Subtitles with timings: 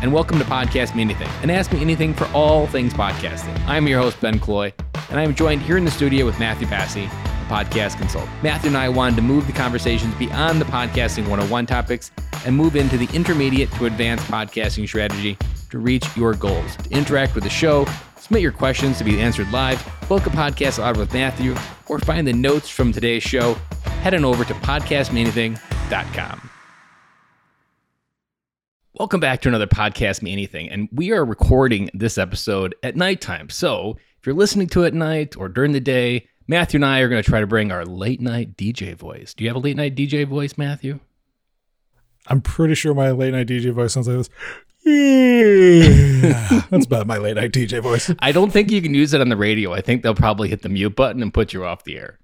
[0.00, 3.58] and welcome to Podcast Me Anything, and Ask Me Anything for all things podcasting.
[3.66, 4.72] I'm your host, Ben Killoy,
[5.10, 8.30] and I am joined here in the studio with Matthew Passy, a podcast consultant.
[8.42, 12.12] Matthew and I wanted to move the conversations beyond the podcasting 101 topics
[12.46, 15.36] and move into the intermediate to advanced podcasting strategy
[15.70, 16.76] to reach your goals.
[16.76, 17.84] To interact with the show,
[18.16, 21.56] submit your questions to be answered live, book a podcast out with Matthew,
[21.88, 23.54] or find the notes from today's show,
[24.02, 26.50] head on over to podcastmeanything.com.
[28.98, 30.68] Welcome back to another podcast, Me Anything.
[30.70, 33.48] And we are recording this episode at nighttime.
[33.48, 36.98] So if you're listening to it at night or during the day, Matthew and I
[36.98, 39.34] are going to try to bring our late night DJ voice.
[39.34, 40.98] Do you have a late night DJ voice, Matthew?
[42.26, 44.30] I'm pretty sure my late night DJ voice sounds like this.
[44.84, 46.62] Yeah.
[46.68, 48.12] That's about my late night DJ voice.
[48.18, 49.72] I don't think you can use it on the radio.
[49.74, 52.18] I think they'll probably hit the mute button and put you off the air.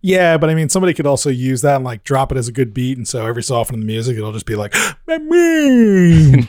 [0.00, 2.52] Yeah, but I mean, somebody could also use that and like drop it as a
[2.52, 4.74] good beat, and so every so often in the music, it'll just be like,
[5.06, 6.48] me.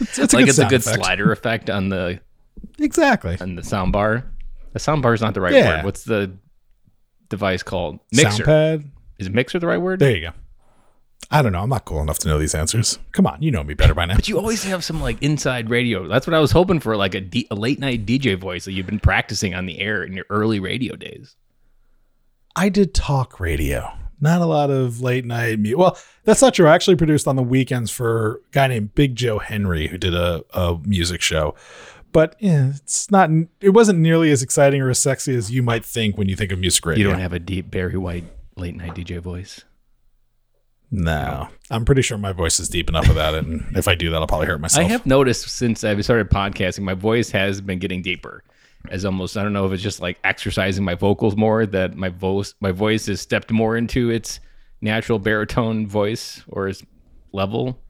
[0.00, 0.96] it's, it's like a it's a good effect.
[0.96, 2.20] slider effect on the
[2.78, 4.24] exactly on the sound bar.
[4.72, 5.76] The sound bar is not the right yeah.
[5.76, 5.84] word.
[5.84, 6.32] What's the
[7.28, 8.00] device called?
[8.12, 8.44] Mixer.
[8.44, 8.90] Soundpad.
[9.18, 10.00] Is mixer the right word?
[10.00, 10.30] There you go.
[11.30, 11.62] I don't know.
[11.62, 12.98] I'm not cool enough to know these answers.
[13.12, 14.16] Come on, you know me better by now.
[14.16, 16.06] But you always have some like inside radio.
[16.06, 18.72] That's what I was hoping for, like a, D- a late night DJ voice that
[18.72, 21.36] you've been practicing on the air in your early radio days.
[22.56, 25.78] I did talk radio, not a lot of late night music.
[25.78, 26.68] Well, that's not true.
[26.68, 30.14] I actually produced on the weekends for a guy named Big Joe Henry who did
[30.14, 31.54] a, a music show.
[32.12, 33.28] But yeah, it's not.
[33.60, 36.52] It wasn't nearly as exciting or as sexy as you might think when you think
[36.52, 37.06] of music radio.
[37.06, 38.24] You don't have a deep Barry White
[38.56, 39.64] late night DJ voice.
[40.92, 43.44] No, I'm pretty sure my voice is deep enough without it.
[43.44, 44.86] And if I do that, I'll probably hurt myself.
[44.86, 48.44] I have noticed since I've started podcasting, my voice has been getting deeper
[48.90, 52.08] as almost I don't know if it's just like exercising my vocals more that my
[52.10, 54.40] voice my voice has stepped more into its
[54.80, 56.82] natural baritone voice or its
[57.32, 57.80] level.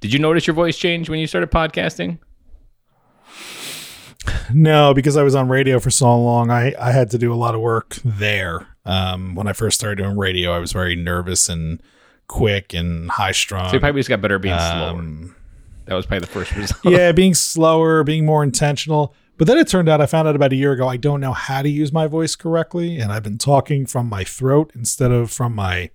[0.00, 2.18] Did you notice your voice change when you started podcasting?
[4.52, 7.36] No, because I was on radio for so long, I, I had to do a
[7.36, 8.66] lot of work there.
[8.84, 11.82] Um, when I first started doing radio, I was very nervous and
[12.26, 13.68] quick and high strung.
[13.68, 15.34] So you probably just got better being um, slower.
[15.86, 16.84] That was probably the first result.
[16.84, 19.14] yeah, being slower, being more intentional.
[19.36, 21.32] But then it turned out I found out about a year ago I don't know
[21.32, 25.30] how to use my voice correctly, and I've been talking from my throat instead of
[25.30, 25.90] from my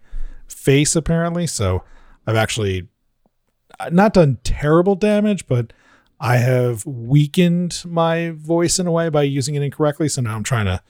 [0.48, 1.48] face apparently.
[1.48, 1.84] So
[2.28, 2.88] I've actually
[3.80, 5.72] uh, not done terrible damage, but
[6.20, 10.10] I have weakened my voice in a way by using it incorrectly.
[10.10, 10.82] So now I'm trying to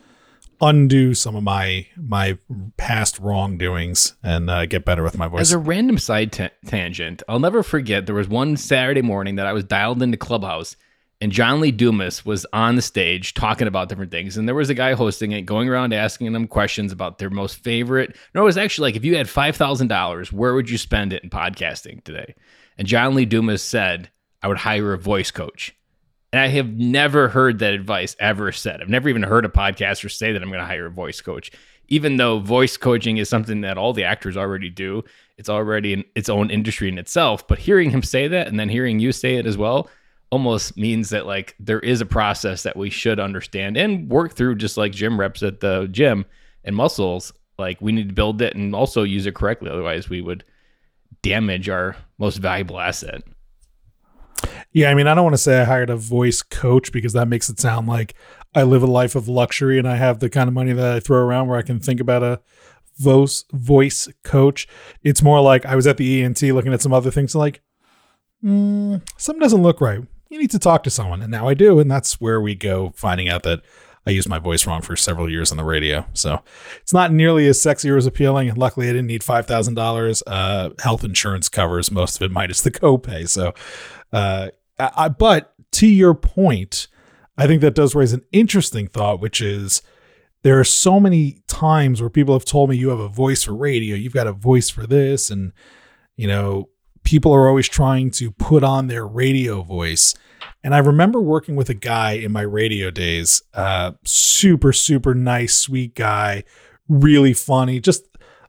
[0.62, 2.38] undo some of my my
[2.78, 5.42] past wrongdoings and uh, get better with my voice.
[5.42, 9.46] As a random side t- tangent, I'll never forget there was one Saturday morning that
[9.46, 10.76] I was dialed into Clubhouse
[11.22, 14.38] and John Lee Dumas was on the stage talking about different things.
[14.38, 17.58] And there was a guy hosting it, going around asking them questions about their most
[17.58, 18.16] favorite.
[18.34, 21.30] No, it was actually like, if you had $5,000, where would you spend it in
[21.30, 22.36] podcasting today?
[22.78, 24.10] And John Lee Dumas said,
[24.42, 25.76] I would hire a voice coach.
[26.32, 28.82] And I have never heard that advice ever said.
[28.82, 31.52] I've never even heard a podcaster say that I'm going to hire a voice coach,
[31.90, 35.04] even though voice coaching is something that all the actors already do.
[35.38, 37.46] It's already in its own industry in itself.
[37.46, 39.90] But hearing him say that and then hearing you say it as well,
[40.32, 44.56] almost means that like there is a process that we should understand and work through
[44.56, 46.26] just like gym reps at the gym
[46.64, 47.34] and muscles.
[47.58, 49.70] Like we need to build it and also use it correctly.
[49.70, 50.44] Otherwise we would
[51.22, 53.24] damage our most valuable asset.
[54.72, 57.28] Yeah i mean i don't want to say i hired a voice coach because that
[57.28, 58.14] makes it sound like
[58.56, 61.00] i live a life of luxury and i have the kind of money that i
[61.00, 62.40] throw around where i can think about a
[63.00, 64.68] voice voice coach.
[65.04, 67.62] It's more like i was at the ent looking at some other things like
[68.44, 71.22] mm, something doesn't look right you need to talk to someone.
[71.22, 71.80] And now I do.
[71.80, 73.62] And that's where we go finding out that
[74.06, 76.06] I used my voice wrong for several years on the radio.
[76.14, 76.42] So
[76.82, 78.54] it's not nearly as sexy or as appealing.
[78.56, 80.24] Luckily, I didn't need $5,000.
[80.26, 83.28] Uh, health insurance covers most of it, minus the copay.
[83.28, 83.54] So,
[84.14, 86.88] uh, I, but to your point,
[87.38, 89.82] I think that does raise an interesting thought, which is
[90.44, 93.54] there are so many times where people have told me you have a voice for
[93.54, 95.30] radio, you've got a voice for this.
[95.30, 95.52] And,
[96.16, 96.70] you know,
[97.04, 100.16] people are always trying to put on their radio voice.
[100.64, 105.56] And I remember working with a guy in my radio days, uh, super, super nice,
[105.56, 106.44] sweet guy,
[106.88, 108.06] really funny, just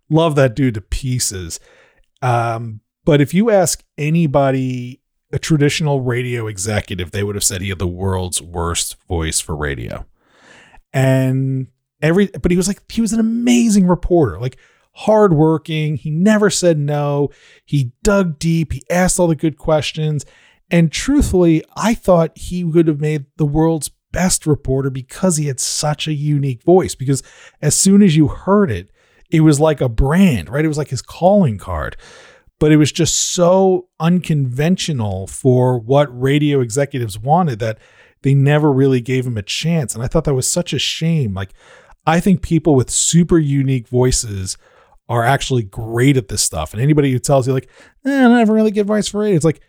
[0.08, 1.60] love that dude to pieces.
[2.22, 5.00] Um, but if you ask anybody,
[5.32, 9.54] a traditional radio executive, they would have said he had the world's worst voice for
[9.54, 10.04] radio.
[10.92, 11.68] And
[12.02, 14.40] every, but he was like, he was an amazing reporter.
[14.40, 14.58] Like,
[14.92, 15.96] hardworking.
[15.96, 17.30] He never said no.
[17.64, 18.72] He dug deep.
[18.72, 20.24] He asked all the good questions.
[20.70, 25.60] And truthfully, I thought he would have made the world's best reporter because he had
[25.60, 26.94] such a unique voice.
[26.94, 27.22] Because
[27.62, 28.90] as soon as you heard it,
[29.30, 30.64] it was like a brand, right?
[30.64, 31.96] It was like his calling card.
[32.60, 37.78] but it was just so unconventional for what radio executives wanted that
[38.22, 39.94] they never really gave him a chance.
[39.94, 41.32] And I thought that was such a shame.
[41.34, 41.52] Like,
[42.06, 44.58] I think people with super unique voices
[45.10, 46.72] are actually great at this stuff.
[46.72, 47.68] And anybody who tells you, like,
[48.06, 49.60] eh, I never really get voice for it, it's like,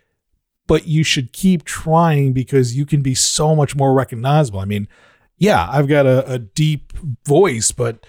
[0.68, 4.60] but you should keep trying because you can be so much more recognizable.
[4.60, 4.86] I mean,
[5.36, 6.92] yeah, I've got a, a deep
[7.26, 8.06] voice, but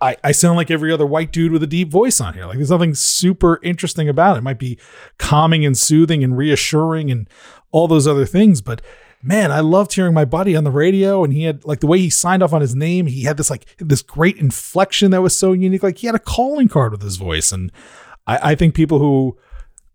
[0.00, 2.46] I, I sound like every other white dude with a deep voice on here.
[2.46, 4.38] Like there's nothing super interesting about it.
[4.38, 4.78] It might be
[5.18, 7.28] calming and soothing and reassuring and
[7.72, 8.80] all those other things, but
[9.22, 11.98] man, I loved hearing my buddy on the radio and he had like the way
[11.98, 15.36] he signed off on his name, he had this like this great inflection that was
[15.36, 15.82] so unique.
[15.82, 17.52] Like he had a calling card with his voice.
[17.52, 17.70] And
[18.26, 19.38] I, I think people who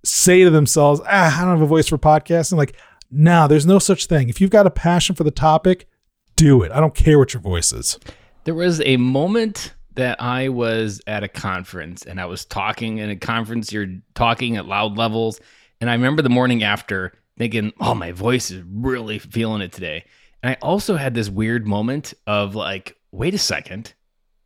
[0.03, 2.75] say to themselves, ah, I don't have a voice for podcasting, like,
[3.11, 4.29] no, nah, there's no such thing.
[4.29, 5.87] If you've got a passion for the topic,
[6.35, 6.71] do it.
[6.71, 7.99] I don't care what your voice is.
[8.43, 13.09] There was a moment that I was at a conference and I was talking in
[13.09, 15.39] a conference, you're talking at loud levels.
[15.79, 20.05] And I remember the morning after thinking, oh, my voice is really feeling it today.
[20.41, 23.93] And I also had this weird moment of like, wait a second,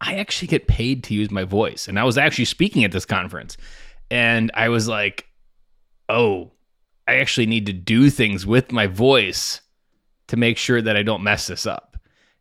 [0.01, 1.87] I actually get paid to use my voice.
[1.87, 3.57] And I was actually speaking at this conference.
[4.09, 5.27] And I was like,
[6.07, 6.51] oh,
[7.07, 9.61] I actually need to do things with my voice
[10.27, 11.97] to make sure that I don't mess this up.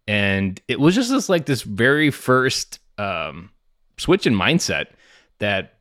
[0.07, 3.51] And it was just this like this very first um,
[3.99, 4.87] switch in mindset
[5.39, 5.78] that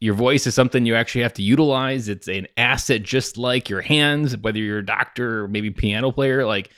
[0.00, 2.08] your voice is something you actually have to utilize.
[2.08, 6.46] It's an asset just like your hands, whether you're a doctor or maybe piano player.
[6.46, 6.70] Like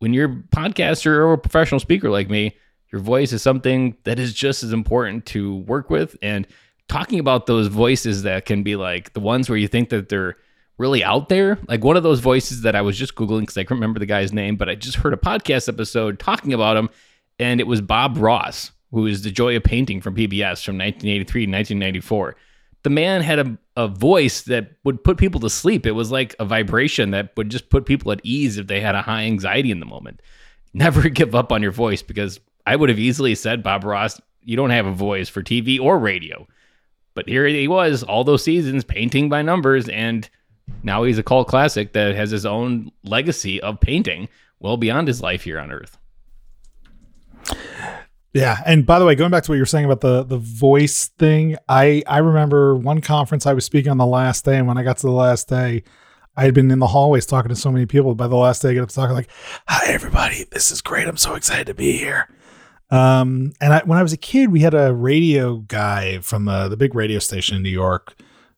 [0.00, 2.56] when you're a podcaster or a professional speaker like me,
[2.92, 6.16] your voice is something that is just as important to work with.
[6.20, 6.48] And
[6.88, 10.36] talking about those voices that can be like the ones where you think that they're
[10.78, 11.58] really out there.
[11.68, 14.06] Like one of those voices that I was just Googling because I couldn't remember the
[14.06, 16.88] guy's name, but I just heard a podcast episode talking about him.
[17.38, 21.46] And it was Bob Ross, who is the joy of painting from PBS from 1983
[21.46, 22.36] to 1994
[22.82, 25.86] the man had a, a voice that would put people to sleep.
[25.86, 28.94] It was like a vibration that would just put people at ease if they had
[28.94, 30.22] a high anxiety in the moment.
[30.74, 34.56] Never give up on your voice because I would have easily said, Bob Ross, you
[34.56, 36.46] don't have a voice for TV or radio.
[37.14, 40.28] But here he was, all those seasons painting by numbers, and
[40.82, 44.28] now he's a cult classic that has his own legacy of painting
[44.60, 45.98] well beyond his life here on Earth.
[48.34, 50.38] Yeah, and by the way, going back to what you were saying about the the
[50.38, 54.66] voice thing, I I remember one conference I was speaking on the last day, and
[54.66, 55.82] when I got to the last day,
[56.36, 58.14] I had been in the hallways talking to so many people.
[58.14, 59.30] By the last day, I got up talking like,
[59.66, 60.44] "Hi, everybody!
[60.52, 61.08] This is great.
[61.08, 62.28] I'm so excited to be here."
[62.90, 66.68] Um, and I, when I was a kid, we had a radio guy from the
[66.68, 68.14] the big radio station in New York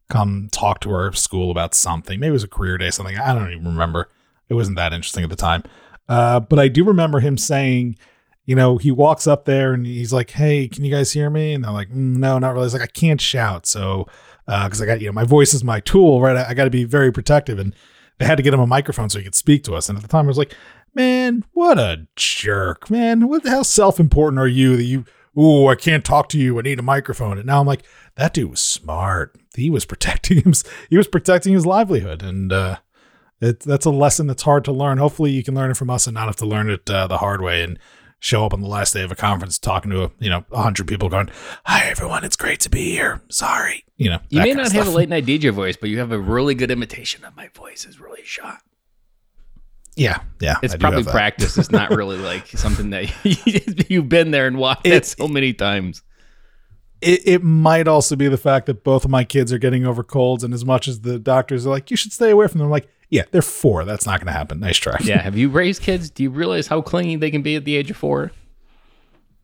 [0.09, 2.19] come talk to our school about something.
[2.19, 4.11] Maybe it was a career day, something I don't even remember.
[4.49, 5.63] It wasn't that interesting at the time,
[6.09, 7.97] uh, but I do remember him saying
[8.45, 11.53] you know, he walks up there and he's like, "Hey, can you guys hear me?"
[11.53, 14.07] And they're like, mm, "No, not really." He's like, "I can't shout, so
[14.47, 16.37] because uh, I got you know my voice is my tool, right?
[16.37, 17.75] I, I got to be very protective." And
[18.19, 19.89] they had to get him a microphone so he could speak to us.
[19.89, 20.55] And at the time, I was like,
[20.95, 23.29] "Man, what a jerk, man!
[23.29, 25.05] What how self important are you that you?"
[25.37, 26.59] Oh, I can't talk to you.
[26.59, 27.39] I need a microphone.
[27.39, 27.85] And now I'm like,
[28.17, 29.37] that dude was smart.
[29.55, 30.53] He was protecting him.
[30.89, 32.79] He was protecting his livelihood, and uh,
[33.41, 34.99] it, that's a lesson that's hard to learn.
[34.99, 37.19] Hopefully, you can learn it from us and not have to learn it uh, the
[37.19, 37.63] hard way.
[37.63, 37.79] And
[38.21, 40.63] show up on the last day of a conference talking to a you know a
[40.63, 41.31] hundred people going,
[41.65, 43.21] "Hi everyone, it's great to be here.
[43.29, 46.13] Sorry, you know." You may not have a late night DJ voice, but you have
[46.13, 47.85] a really good imitation of my voice.
[47.85, 48.61] Is really shot.
[49.97, 50.57] Yeah, yeah.
[50.63, 51.59] It's probably practice.
[51.59, 53.11] it's not really like something that
[53.91, 56.03] you've been there and watched it, so many times.
[57.01, 60.03] It, it might also be the fact that both of my kids are getting over
[60.03, 62.67] colds, and as much as the doctors are like, "You should stay away from them,"
[62.67, 63.85] I'm like, yeah, they're four.
[63.85, 64.61] That's not going to happen.
[64.61, 64.97] Nice try.
[65.03, 65.19] Yeah.
[65.23, 66.11] Have you raised kids?
[66.11, 68.31] Do you realize how clingy they can be at the age of four?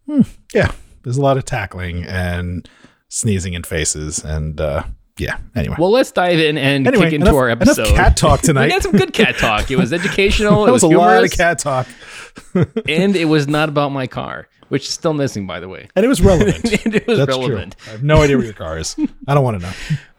[0.07, 0.23] Hmm,
[0.55, 0.73] yeah.
[1.03, 2.69] There's a lot of tackling and
[3.09, 4.85] sneezing in faces and uh,
[5.19, 5.39] yeah.
[5.55, 5.77] Anyway.
[5.79, 7.89] Well, let's dive in and anyway, kick into enough, our episode.
[7.89, 8.67] cat talk tonight.
[8.67, 9.71] we had some good cat talk.
[9.71, 10.67] It was educational.
[10.67, 11.89] it was, was a lot of cat talk.
[12.55, 15.89] and it was not about my car, which is still missing, by the way.
[15.97, 16.65] And it was relevant.
[16.85, 17.77] and it was That's relevant.
[17.79, 17.89] True.
[17.89, 18.95] I have no idea where your car is.
[19.27, 19.73] I don't want to know.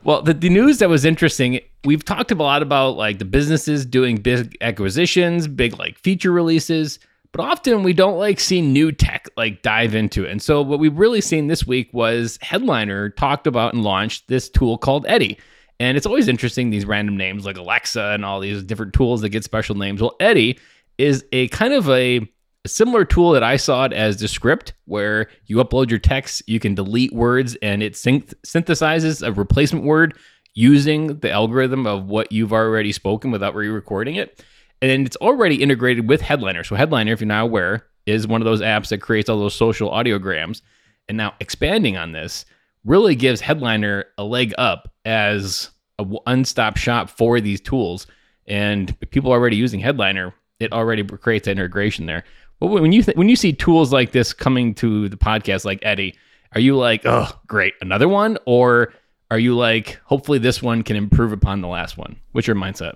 [0.08, 3.86] Well, the, the news that was interesting, we've talked a lot about like the businesses
[3.86, 6.98] doing big acquisitions, big like feature releases,
[7.34, 10.32] but often we don't like see new tech like dive into it.
[10.32, 14.48] And so what we've really seen this week was Headliner talked about and launched this
[14.48, 15.38] tool called Eddy.
[15.78, 19.30] And it's always interesting these random names like Alexa and all these different tools that
[19.30, 20.02] get special names.
[20.02, 20.58] Well, Eddy
[20.98, 22.22] is a kind of a
[22.68, 26.60] a similar tool that I saw it as Descript, where you upload your text, you
[26.60, 30.18] can delete words, and it synth- synthesizes a replacement word
[30.54, 34.44] using the algorithm of what you've already spoken without re-recording it.
[34.82, 36.66] And it's already integrated with Headliner.
[36.66, 39.56] So Headliner, if you're not aware, is one of those apps that creates all those
[39.56, 40.62] social audiograms.
[41.08, 42.44] And now expanding on this,
[42.84, 45.70] really gives Headliner a leg up as
[46.00, 48.08] a one-stop shop for these tools.
[48.46, 52.24] And people are already using Headliner, it already creates integration there.
[52.60, 56.16] When you th- when you see tools like this coming to the podcast, like Eddy,
[56.54, 58.94] are you like, oh, great, another one, or
[59.30, 62.18] are you like, hopefully this one can improve upon the last one?
[62.32, 62.94] What's your mindset?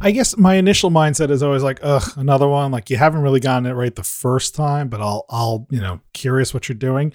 [0.00, 2.70] I guess my initial mindset is always like, ugh, another one.
[2.70, 6.00] Like you haven't really gotten it right the first time, but I'll, I'll, you know,
[6.12, 7.14] curious what you're doing.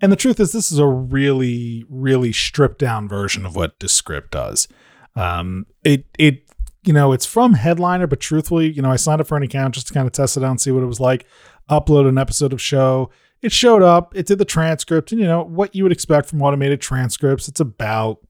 [0.00, 4.32] And the truth is, this is a really, really stripped down version of what Descript
[4.32, 4.66] does.
[5.14, 6.45] Um, it, it,
[6.86, 9.74] you know, it's from Headliner, but truthfully, you know, I signed up for an account
[9.74, 11.26] just to kind of test it out and see what it was like.
[11.68, 13.10] Upload an episode of show.
[13.42, 14.16] It showed up.
[14.16, 17.48] It did the transcript, and you know what you would expect from automated transcripts.
[17.48, 18.20] It's about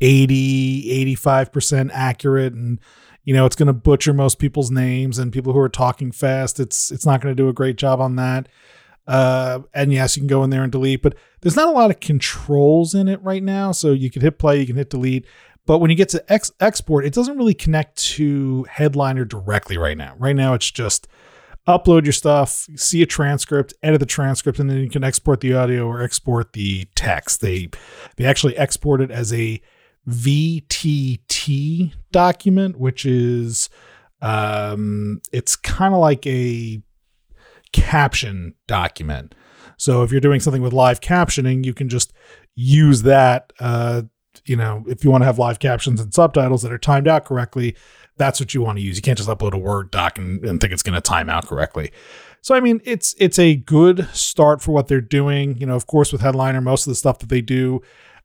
[0.00, 2.78] 80, 85% accurate, and
[3.24, 6.60] you know it's going to butcher most people's names and people who are talking fast.
[6.60, 8.48] It's it's not going to do a great job on that.
[9.06, 11.90] Uh, and yes, you can go in there and delete, but there's not a lot
[11.90, 13.72] of controls in it right now.
[13.72, 15.26] So you can hit play, you can hit delete.
[15.66, 19.96] But when you get to ex- export, it doesn't really connect to Headliner directly right
[19.96, 20.14] now.
[20.18, 21.06] Right now, it's just
[21.68, 25.54] upload your stuff, see a transcript, edit the transcript, and then you can export the
[25.54, 27.40] audio or export the text.
[27.40, 27.68] They
[28.16, 29.60] they actually export it as a
[30.08, 33.70] VTT document, which is
[34.20, 36.82] um, it's kind of like a
[37.72, 39.34] caption document.
[39.76, 42.12] So if you're doing something with live captioning, you can just
[42.54, 43.52] use that.
[43.58, 44.02] Uh,
[44.44, 47.24] you know, if you want to have live captions and subtitles that are timed out
[47.24, 47.76] correctly,
[48.16, 48.96] that's what you want to use.
[48.96, 51.46] You can't just upload a Word doc and, and think it's going to time out
[51.46, 51.92] correctly.
[52.40, 55.56] So I mean, it's it's a good start for what they're doing.
[55.56, 57.82] You know, of course, with Headliner, most of the stuff that they do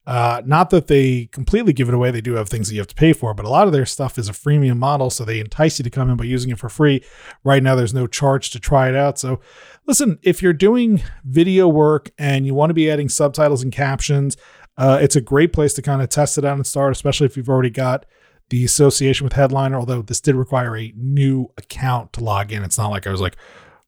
[0.08, 2.12] uh, not that they completely give it away.
[2.12, 3.86] They do have things that you have to pay for, but a lot of their
[3.86, 5.10] stuff is a freemium model.
[5.10, 7.04] So they entice you to come in by using it for free.
[7.44, 9.20] Right now, there's no charge to try it out.
[9.20, 9.42] So
[9.86, 14.38] listen, if you're doing video work and you want to be adding subtitles and captions,
[14.78, 17.36] uh, it's a great place to kind of test it out and start, especially if
[17.36, 18.06] you've already got
[18.50, 19.78] the association with Headliner.
[19.78, 22.64] Although this did require a new account to log in.
[22.64, 23.38] It's not like I was like,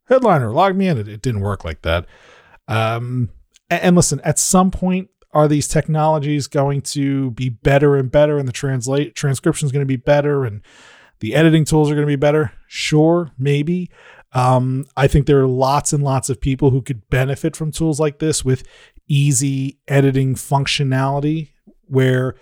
[0.06, 0.98] Headliner, log me in.
[0.98, 2.06] It, it didn't work like that.
[2.68, 3.30] Um,
[3.70, 8.38] and, and listen, at some point, are these technologies going to be better and better
[8.38, 10.62] and the translate transcription is going to be better and
[11.20, 13.90] the editing tools are going to be better sure maybe
[14.34, 18.00] um, i think there are lots and lots of people who could benefit from tools
[18.00, 18.64] like this with
[19.10, 21.50] easy editing functionality
[21.88, 22.36] where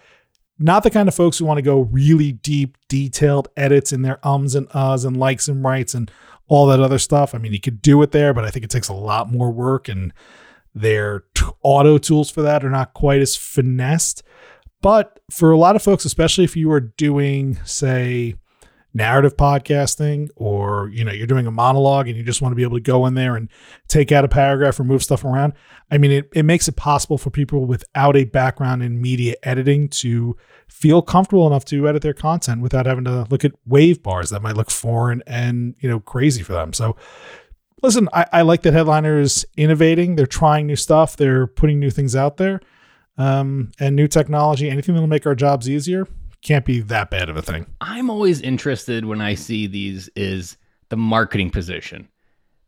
[0.60, 4.20] not the kind of folks who want to go really deep detailed edits in their
[4.28, 6.12] ums and uhs and likes and rights and
[6.48, 8.72] all that other stuff i mean you could do it there but i think it
[8.72, 10.14] takes a lot more work and
[10.82, 14.24] their t- auto tools for that are not quite as finessed.
[14.82, 18.36] But for a lot of folks, especially if you are doing, say,
[18.98, 22.64] narrative podcasting or you know you're doing a monologue and you just want to be
[22.64, 23.48] able to go in there and
[23.88, 25.54] take out a paragraph or move stuff around
[25.92, 29.88] i mean it, it makes it possible for people without a background in media editing
[29.88, 30.36] to
[30.68, 34.42] feel comfortable enough to edit their content without having to look at wave bars that
[34.42, 36.96] might look foreign and you know crazy for them so
[37.84, 40.16] listen, I, I like that Headliner is innovating.
[40.16, 41.16] They're trying new stuff.
[41.16, 42.60] They're putting new things out there,
[43.20, 44.68] um, and new technology.
[44.68, 46.08] Anything that'll make our jobs easier
[46.48, 47.66] can't be that bad of a thing.
[47.82, 50.58] I'm always interested when I see these is
[50.90, 52.08] the marketing position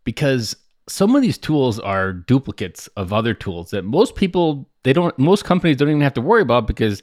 [0.04, 0.56] because
[0.88, 5.46] some of these tools are duplicates of other tools that most people they don't most
[5.46, 7.02] companies don't even have to worry about because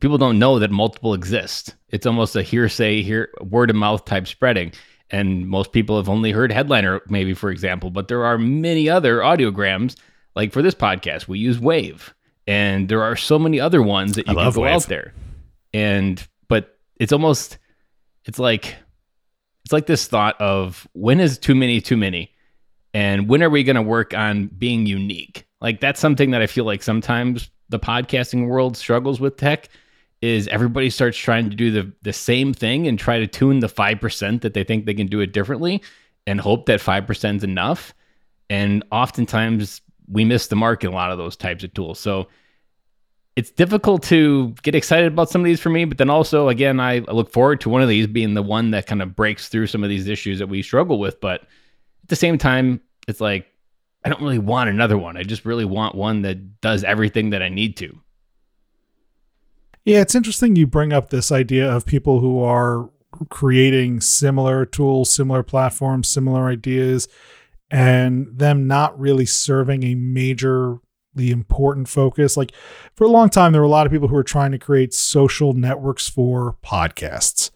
[0.00, 1.74] people don't know that multiple exist.
[1.90, 4.72] It's almost a hearsay, here word of mouth type spreading
[5.10, 9.18] and most people have only heard headliner maybe for example but there are many other
[9.18, 9.96] audiograms
[10.36, 12.12] like for this podcast we use Wavve
[12.46, 14.74] and there are so many other ones that you I can go wave.
[14.74, 15.12] out there
[15.72, 17.58] and but it's almost
[18.24, 18.76] it's like
[19.64, 22.32] it's like this thought of when is too many too many?
[22.92, 25.46] And when are we going to work on being unique?
[25.60, 29.68] Like that's something that i feel like sometimes the podcasting world struggles with tech
[30.22, 33.68] is everybody starts trying to do the the same thing and try to tune the
[33.68, 35.82] 5% that they think they can do it differently
[36.26, 37.94] and hope that 5% is enough.
[38.50, 41.98] And oftentimes we miss the mark in a lot of those types of tools.
[41.98, 42.28] So
[43.40, 46.78] it's difficult to get excited about some of these for me but then also again
[46.78, 49.66] i look forward to one of these being the one that kind of breaks through
[49.66, 53.46] some of these issues that we struggle with but at the same time it's like
[54.04, 55.16] i don't really want another one.
[55.16, 57.98] I just really want one that does everything that i need to.
[59.84, 62.90] Yeah, it's interesting you bring up this idea of people who are
[63.30, 67.08] creating similar tools, similar platforms, similar ideas,
[67.70, 69.94] and them not really serving a
[71.16, 72.36] majorly important focus.
[72.36, 72.52] Like
[72.94, 74.94] for a long time, there were a lot of people who were trying to create
[74.94, 77.50] social networks for podcasts.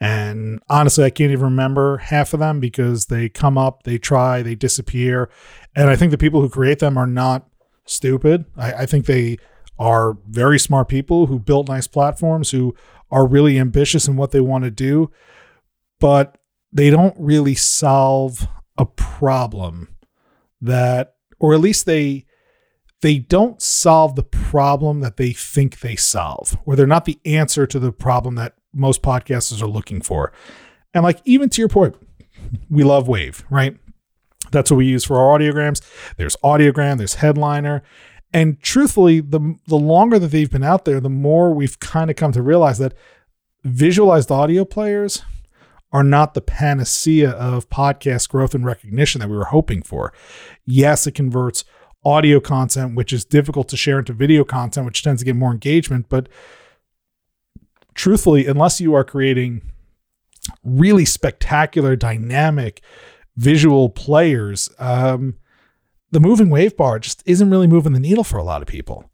[0.00, 4.42] And honestly, I can't even remember half of them because they come up, they try,
[4.42, 5.28] they disappear.
[5.76, 7.46] And I think the people who create them are not
[7.84, 8.46] stupid.
[8.56, 9.36] I, I think they
[9.78, 12.74] are very smart people who built nice platforms, who
[13.10, 15.10] are really ambitious in what they want to do,
[15.98, 16.38] but
[16.72, 18.46] they don't really solve
[18.78, 19.88] a problem
[20.60, 22.24] that, or at least they
[23.02, 27.66] they don't solve the problem that they think they solve, or they're not the answer
[27.66, 30.32] to the problem that most podcasters are looking for.
[30.92, 31.96] And like even to your point,
[32.68, 33.76] we love Wavve, right?
[34.50, 35.80] That's what we use for our audiograms.
[36.16, 37.82] There's audiogram, there's headliner.
[38.32, 42.16] And truthfully, the the longer that they've been out there, the more we've kind of
[42.16, 42.94] come to realize that
[43.64, 45.22] visualized audio players
[45.92, 50.12] are not the panacea of podcast growth and recognition that we were hoping for.
[50.64, 51.64] Yes, it converts
[52.04, 55.52] audio content, which is difficult to share into video content, which tends to get more
[55.52, 56.28] engagement, but
[57.94, 59.62] truthfully, unless you are creating
[60.64, 62.80] really spectacular, dynamic
[63.36, 65.36] visual players, um,
[66.10, 69.10] the moving wave bar just isn't really moving the needle for a lot of people.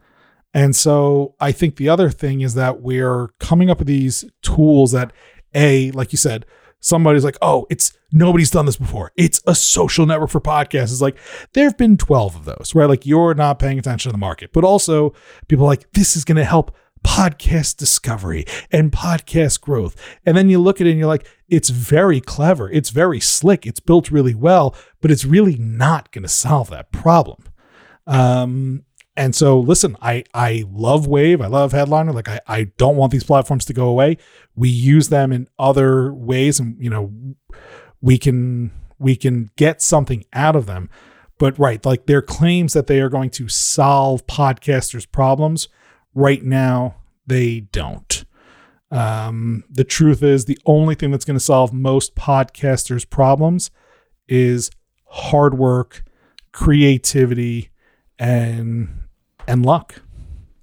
[0.54, 4.92] And so I think the other thing is that we're coming up with these tools
[4.92, 5.12] that,
[5.54, 6.46] A, like you said,
[6.80, 9.12] somebody's like, oh, it's nobody's done this before.
[9.16, 10.92] It's a social network for podcasts.
[10.92, 11.18] It's like
[11.52, 12.88] there have been 12 of those, right?
[12.88, 15.12] Like you're not paying attention to the market, but also
[15.48, 19.96] people like this is going to help podcast discovery and podcast growth.
[20.24, 22.70] And then you look at it and you're like, it's very clever.
[22.70, 23.66] It's very slick.
[23.66, 27.44] It's built really well, but it's really not going to solve that problem.
[28.06, 28.84] Um,
[29.16, 32.12] and so listen, I I love Wavve, I love Headliner.
[32.12, 34.18] Like I, I don't want these platforms to go away.
[34.54, 37.12] We use them in other ways and you know
[38.00, 40.90] we can we can get something out of them.
[41.38, 45.68] But right, like their claims that they are going to solve podcasters' problems
[46.14, 46.96] right now
[47.26, 48.24] they don't.
[48.90, 53.70] Um, the truth is, the only thing that's going to solve most podcasters' problems
[54.28, 54.70] is
[55.06, 56.04] hard work,
[56.52, 57.70] creativity,
[58.18, 59.05] and
[59.46, 59.94] and luck.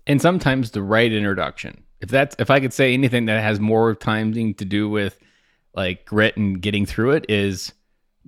[0.08, 1.84] And sometimes the right introduction.
[2.02, 5.18] If that's if I could say anything that has more timing to do with
[5.74, 7.72] like grit and getting through it is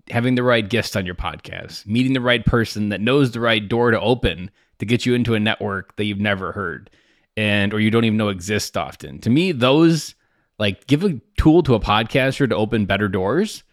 [0.09, 3.67] having the right guest on your podcast, meeting the right person that knows the right
[3.67, 6.89] door to open to get you into a network that you've never heard
[7.37, 9.19] and or you don't even know exist often.
[9.19, 10.15] To me, those
[10.57, 13.63] like give a tool to a podcaster to open better doors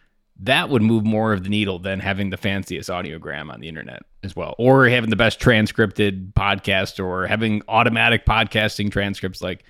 [0.43, 4.03] that would move more of the needle than having the fanciest audiogram on the internet
[4.25, 9.41] as well or having the best transcripted podcast or having automatic podcasting transcripts.
[9.41, 9.65] Like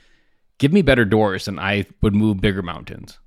[0.58, 3.18] give me better doors and i would move bigger mountains.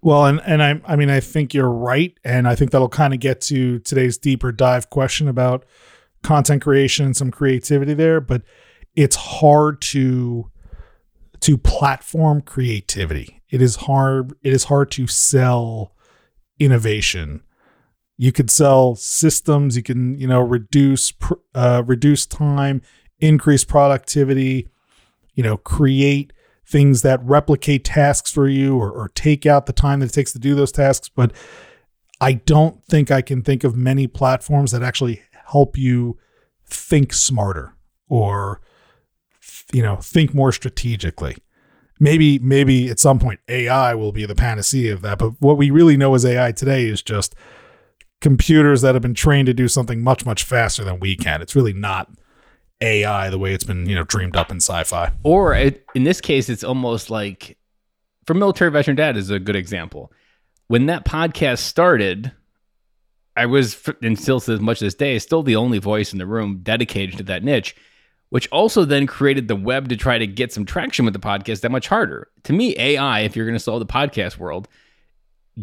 [0.00, 2.18] Well and and i i mean i think you're right.
[2.24, 5.64] And i think that'll kind of get to today's deeper dive question about
[6.24, 8.20] content creation and some creativity there.
[8.20, 8.42] But
[8.96, 10.50] it's hard to
[11.40, 13.40] to platform creativity.
[13.50, 15.94] It is hard it is hard to sell
[16.58, 17.42] innovation.
[18.16, 19.76] You could sell systems.
[19.76, 21.12] You can, you know, reduce
[21.54, 22.82] uh, reduce time,
[23.20, 24.68] increase productivity.
[25.34, 26.32] You know, create
[26.66, 30.32] things that replicate tasks for you, or, or take out the time that it takes
[30.32, 31.08] to do those tasks.
[31.08, 31.32] But
[32.20, 36.18] I don't think I can think of many platforms that actually help you
[36.66, 37.74] think smarter
[38.08, 38.60] or
[39.72, 41.36] you know think more strategically
[41.98, 45.18] maybe maybe at some point AI will be the panacea of that.
[45.18, 47.34] But what we really know as AI today is just
[48.20, 51.42] computers that have been trained to do something much much faster than we can.
[51.42, 52.10] It's really not
[52.80, 55.12] AI the way it's been you know dreamed up in sci-fi.
[55.22, 57.56] Or it, in this case, it's almost like
[58.26, 60.12] for military veteran dad is a good example.
[60.66, 62.32] When that podcast started,
[63.36, 66.60] I was and still as much this day still the only voice in the room
[66.62, 67.74] dedicated to that niche
[68.30, 71.60] which also then created the web to try to get some traction with the podcast
[71.60, 72.28] that much harder.
[72.44, 74.68] To me, AI, if you're going to solve the podcast world,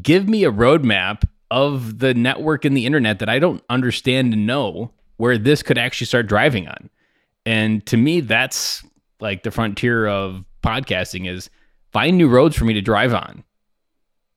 [0.02, 4.48] give me a roadmap of the network and the internet that I don't understand and
[4.48, 6.90] know where this could actually start driving on.
[7.46, 8.84] And to me, that's
[9.20, 11.50] like the frontier of podcasting is
[11.94, 13.44] find new roads for me to drive on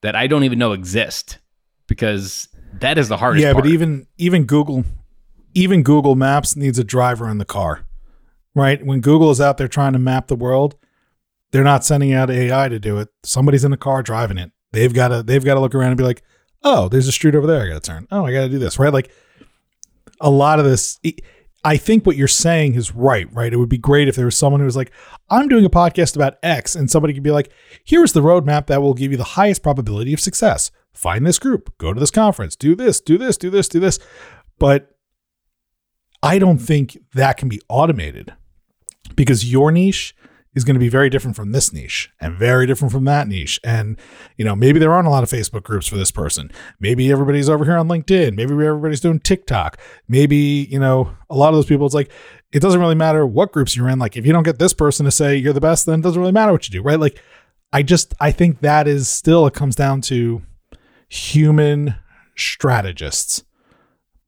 [0.02, 1.38] that I don't even know exist
[1.86, 2.48] because
[2.80, 3.64] that is the hardest yeah, part.
[3.64, 4.84] but even even Google
[5.54, 7.84] even Google Maps needs a driver in the car
[8.54, 8.84] right?
[8.84, 10.76] When Google is out there trying to map the world,
[11.50, 13.08] they're not sending out AI to do it.
[13.22, 14.52] Somebody's in a car driving it.
[14.72, 16.22] They've got to they've got to look around and be like,
[16.62, 18.06] "Oh, there's a street over there I got to turn.
[18.10, 18.92] Oh, I got to do this." Right?
[18.92, 19.10] Like
[20.20, 20.98] a lot of this
[21.64, 23.52] I think what you're saying is right, right?
[23.52, 24.92] It would be great if there was someone who was like,
[25.28, 27.50] I'm doing a podcast about X, and somebody could be like,
[27.84, 30.70] here's the roadmap that will give you the highest probability of success.
[30.92, 33.98] Find this group, go to this conference, do this, do this, do this, do this.
[34.58, 34.96] But
[36.22, 38.34] I don't think that can be automated
[39.14, 40.14] because your niche
[40.54, 43.60] is going to be very different from this niche and very different from that niche.
[43.62, 43.98] And,
[44.36, 46.50] you know, maybe there aren't a lot of Facebook groups for this person.
[46.80, 48.34] Maybe everybody's over here on LinkedIn.
[48.34, 49.78] Maybe everybody's doing TikTok.
[50.08, 52.10] Maybe, you know, a lot of those people, it's like,
[52.50, 53.98] it doesn't really matter what groups you're in.
[53.98, 56.20] Like, if you don't get this person to say you're the best, then it doesn't
[56.20, 56.98] really matter what you do, right?
[56.98, 57.22] Like,
[57.72, 60.42] I just, I think that is still, it comes down to
[61.08, 61.94] human
[62.36, 63.44] strategists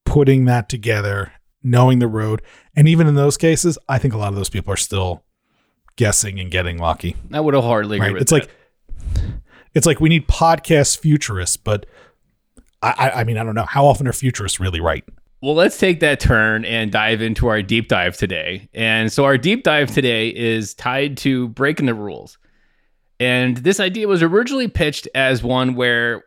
[0.04, 2.42] putting that together, knowing the road.
[2.74, 5.22] And even in those cases, I think a lot of those people are still
[5.96, 7.16] guessing and getting lucky.
[7.32, 8.22] I would wholeheartedly agree Right?
[8.22, 8.48] It's that.
[8.48, 8.50] like
[9.74, 11.86] it's like we need podcast futurists, but
[12.82, 15.04] I, I I mean I don't know how often are futurists really right.
[15.42, 18.68] Well, let's take that turn and dive into our deep dive today.
[18.74, 22.36] And so, our deep dive today is tied to breaking the rules.
[23.18, 26.24] And this idea was originally pitched as one where,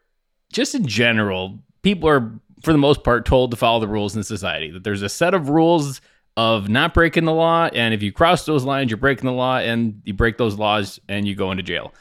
[0.52, 2.32] just in general, people are,
[2.64, 4.72] for the most part, told to follow the rules in society.
[4.72, 6.02] That there's a set of rules
[6.36, 7.70] of not breaking the law.
[7.74, 11.00] And if you cross those lines, you're breaking the law, and you break those laws
[11.08, 11.94] and you go into jail.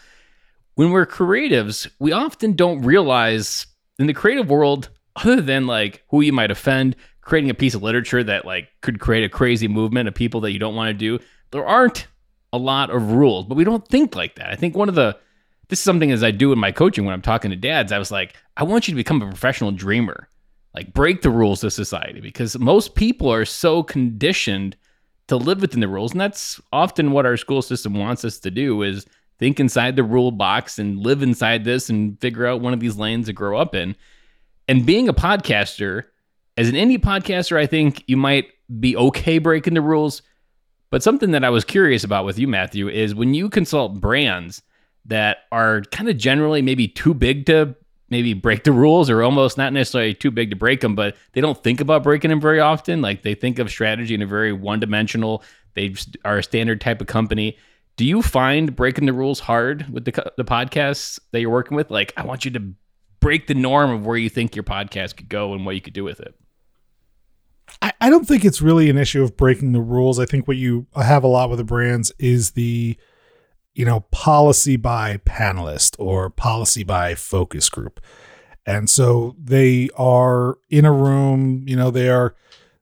[0.75, 3.67] When we're creatives, we often don't realize
[3.99, 7.83] in the creative world, other than like who you might offend, creating a piece of
[7.83, 10.95] literature that like could create a crazy movement of people that you don't want to
[10.95, 12.07] do, there aren't
[12.53, 14.49] a lot of rules, but we don't think like that.
[14.49, 15.19] I think one of the
[15.69, 17.99] this is something as I do in my coaching when I'm talking to dads, I
[17.99, 20.29] was like, I want you to become a professional dreamer.
[20.75, 24.77] Like break the rules of society because most people are so conditioned
[25.29, 28.51] to live within the rules and that's often what our school system wants us to
[28.51, 29.07] do is
[29.43, 32.97] think inside the rule box and live inside this and figure out one of these
[32.97, 33.97] lanes to grow up in.
[34.69, 36.05] And being a podcaster,
[36.57, 38.47] as an indie podcaster, I think you might
[38.79, 40.23] be okay breaking the rules.
[40.91, 44.63] But something that I was curious about with you, Matthew, is when you consult brands
[45.07, 47.75] that are kind of generally maybe too big to
[48.13, 51.41] maybe break the rules or almost not necessarily too big to break them, but they
[51.41, 53.03] don't think about breaking them very often.
[53.03, 55.43] Like they think of strategy in a very one dimensional,
[55.75, 55.95] they
[56.25, 57.57] are a standard type of company.
[57.97, 61.91] Do you find breaking the rules hard with the, the podcasts that you're working with?
[61.91, 62.73] Like, I want you to
[63.21, 65.93] break the norm of where you think your podcast could go and what you could
[65.93, 66.35] do with it.
[67.81, 70.19] I, I don't think it's really an issue of breaking the rules.
[70.19, 72.97] I think what you have a lot with the brands is the,
[73.75, 78.01] you know, policy by panelist or policy by focus group.
[78.67, 82.35] And so they are in a room, you know, they are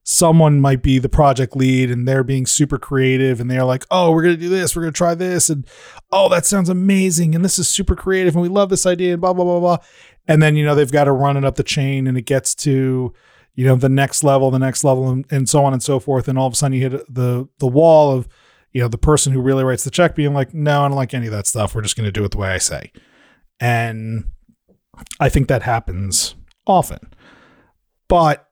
[0.03, 4.11] someone might be the project lead and they're being super creative and they're like, oh,
[4.11, 5.49] we're going to do this, we're going to try this.
[5.49, 5.67] And
[6.11, 7.35] oh, that sounds amazing.
[7.35, 9.79] And this is super creative and we love this idea and blah, blah, blah, blah.
[10.27, 12.55] And then, you know, they've got to run it up the chain and it gets
[12.57, 13.13] to,
[13.55, 16.29] you know, the next level, the next level, and, and so on and so forth.
[16.29, 18.29] And all of a sudden you hit the the wall of,
[18.73, 21.15] you know, the person who really writes the check being like, no, I don't like
[21.15, 21.75] any of that stuff.
[21.75, 22.93] We're just going to do it the way I say.
[23.59, 24.31] And
[25.19, 26.35] I think that happens
[26.67, 27.13] often.
[28.09, 28.47] But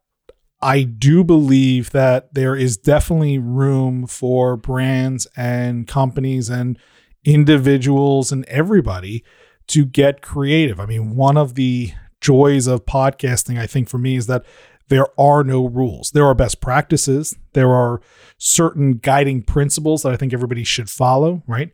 [0.61, 6.79] I do believe that there is definitely room for brands and companies and
[7.25, 9.25] individuals and everybody
[9.69, 10.81] to get creative.
[10.81, 14.45] I mean, one of the joys of podcasting, I think, for me, is that
[14.89, 16.11] there are no rules.
[16.11, 17.37] There are best practices.
[17.53, 18.01] There are
[18.39, 21.73] certain guiding principles that I think everybody should follow, right?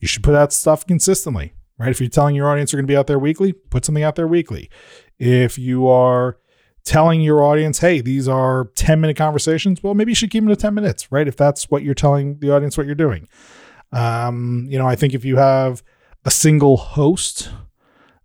[0.00, 1.90] You should put out stuff consistently, right?
[1.90, 4.16] If you're telling your audience you're going to be out there weekly, put something out
[4.16, 4.70] there weekly.
[5.18, 6.38] If you are
[6.84, 10.50] telling your audience, hey, these are 10 minute conversations, well, maybe you should keep them
[10.50, 11.26] to 10 minutes, right?
[11.26, 13.28] If that's what you're telling the audience what you're doing.
[13.92, 15.82] Um, you know, I think if you have
[16.24, 17.50] a single host,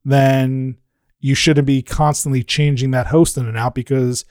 [0.04, 0.78] then
[1.20, 4.26] you shouldn't be constantly changing that host in and out because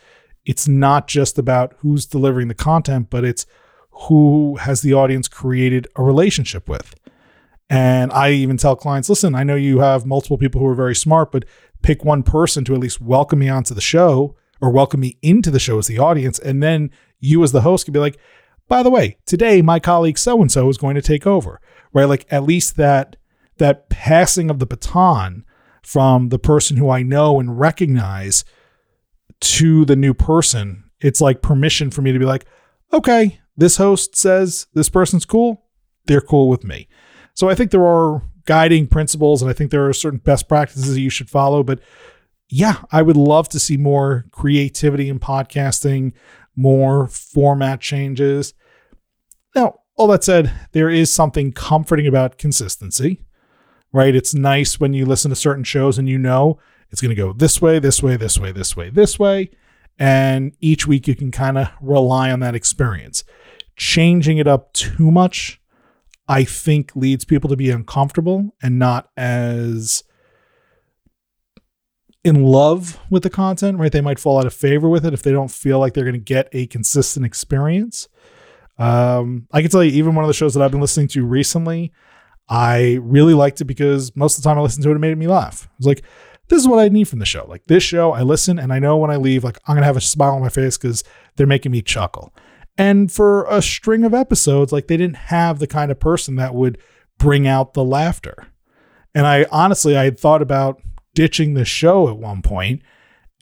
[0.46, 3.46] it's not just about who's delivering the content, but it's
[3.90, 6.94] who has the audience created a relationship with.
[7.68, 10.94] And I even tell clients, listen, I know you have multiple people who are very
[10.94, 11.44] smart, but
[11.82, 15.50] pick one person to at least welcome me onto the show or welcome me into
[15.50, 16.38] the show as the audience.
[16.38, 18.18] And then you, as the host, can be like,
[18.68, 21.60] by the way, today my colleague so and so is going to take over,
[21.92, 22.08] right?
[22.08, 23.16] Like at least that
[23.58, 25.44] that passing of the baton
[25.88, 28.44] from the person who I know and recognize
[29.40, 30.84] to the new person.
[31.00, 32.44] It's like permission for me to be like,
[32.92, 35.64] okay, this host says this person's cool.
[36.04, 36.88] They're cool with me.
[37.32, 40.92] So I think there are guiding principles and I think there are certain best practices
[40.92, 41.62] that you should follow.
[41.62, 41.80] But
[42.50, 46.12] yeah, I would love to see more creativity in podcasting,
[46.54, 48.52] more format changes.
[49.54, 53.22] Now, all that said, there is something comforting about consistency,
[53.92, 54.14] right?
[54.14, 56.58] It's nice when you listen to certain shows and you know
[56.90, 59.50] it's going to go this way, this way, this way, this way, this way.
[59.98, 63.24] And each week you can kind of rely on that experience.
[63.76, 65.60] Changing it up too much,
[66.26, 70.04] I think, leads people to be uncomfortable and not as
[72.24, 73.92] in love with the content, right?
[73.92, 76.14] They might fall out of favor with it if they don't feel like they're going
[76.14, 78.08] to get a consistent experience.
[78.78, 81.24] Um, I can tell you, even one of the shows that I've been listening to
[81.24, 81.92] recently,
[82.48, 85.16] I really liked it because most of the time I listened to it, it made
[85.18, 85.64] me laugh.
[85.64, 86.02] It was like,
[86.48, 87.44] this is what I need from the show.
[87.46, 89.96] Like this show, I listen and I know when I leave, like I'm gonna have
[89.96, 91.04] a smile on my face because
[91.36, 92.32] they're making me chuckle.
[92.78, 96.54] And for a string of episodes, like they didn't have the kind of person that
[96.54, 96.78] would
[97.18, 98.46] bring out the laughter.
[99.14, 100.80] And I honestly, I had thought about
[101.14, 102.82] ditching the show at one point,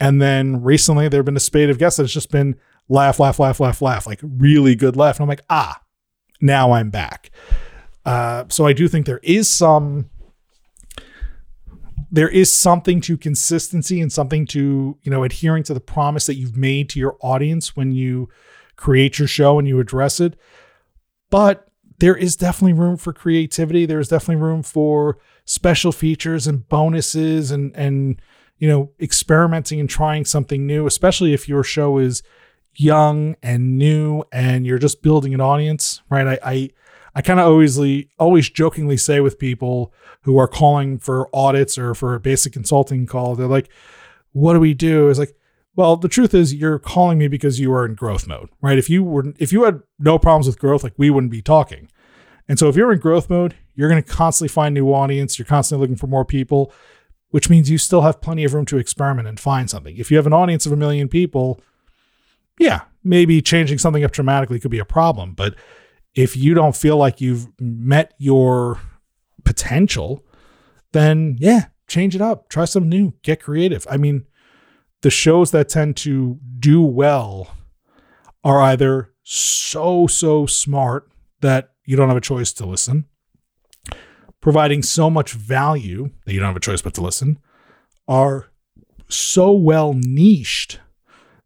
[0.01, 2.57] and then recently there have been a spate of guests that's just been
[2.89, 5.17] laugh, laugh, laugh, laugh, laugh, like really good laugh.
[5.17, 5.81] And I'm like, ah,
[6.41, 7.31] now I'm back.
[8.07, 10.09] Uh, so I do think there is some
[12.13, 16.37] there is something to consistency and something to you know adhering to the promise that
[16.37, 18.29] you've made to your audience when you
[18.77, 20.39] create your show and you address it.
[21.31, 23.87] But there is definitely room for creativity.
[23.87, 28.23] There's definitely room for special features and bonuses and and
[28.59, 32.23] you know experimenting and trying something new especially if your show is
[32.75, 36.27] young and new and you're just building an audience right?
[36.27, 36.71] I i
[37.17, 37.81] I kind of always
[38.19, 43.07] always jokingly say with people who are calling for audits or for a basic consulting
[43.07, 43.71] call, they're like,
[44.33, 45.35] "What do we do?" Is like,
[45.77, 48.79] well, the truth is you're calling me because you are in growth mode, right?
[48.79, 51.89] If you were if you had no problems with growth, like we wouldn't be talking.
[52.49, 55.47] And so if you're in growth mode, you're going to constantly find new audience, you're
[55.47, 56.73] constantly looking for more people,
[57.31, 59.97] which means you still have plenty of room to experiment and find something.
[59.97, 61.61] If you have an audience of a million people,
[62.59, 65.55] yeah, maybe changing something up dramatically could be a problem, but
[66.17, 68.81] if you don't feel like you've met your
[69.45, 70.25] potential,
[70.93, 73.87] then yeah, change it up, try something new, get creative.
[73.89, 74.25] I mean,
[75.03, 77.55] the shows that tend to do well
[78.43, 81.09] are either so, so smart
[81.43, 83.05] that you don't have a choice to listen,
[84.41, 87.39] providing so much value that you don't have a choice but to listen,
[88.09, 88.51] are
[89.09, 90.81] so well niched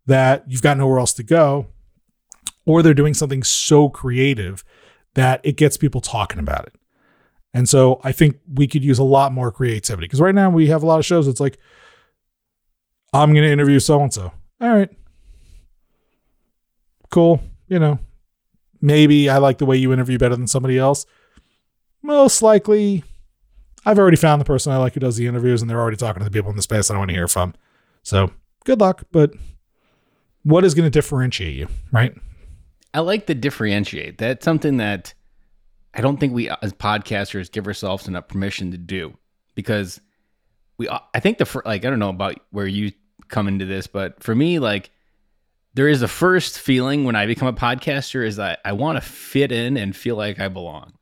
[0.06, 1.66] that you've got nowhere else to go,
[2.66, 4.64] or they're doing something so creative
[5.14, 6.74] that it gets people talking about it.
[7.52, 10.68] And so I think we could use a lot more creativity because right now we
[10.68, 11.26] have a lot of shows.
[11.26, 11.58] It's like,
[13.12, 14.32] I'm going to interview so and so.
[14.60, 14.90] All right.
[17.10, 17.42] Cool.
[17.66, 17.98] You know,
[18.80, 21.06] maybe I like the way you interview better than somebody else.
[22.02, 23.02] Most likely,
[23.84, 26.20] I've already found the person I like who does the interviews and they're already talking
[26.20, 27.54] to the people in the space I don't want to hear from.
[28.04, 28.30] So
[28.64, 29.02] good luck.
[29.10, 29.32] But
[30.44, 32.16] what is going to differentiate you, right?
[32.92, 34.18] I like the differentiate.
[34.18, 35.14] That's something that
[35.94, 39.16] I don't think we as podcasters give ourselves enough permission to do
[39.54, 40.00] because
[40.78, 42.92] we uh, I think the like I don't know about where you
[43.28, 44.90] come into this, but for me like
[45.74, 49.08] there is a first feeling when I become a podcaster is that I want to
[49.08, 50.94] fit in and feel like I belong.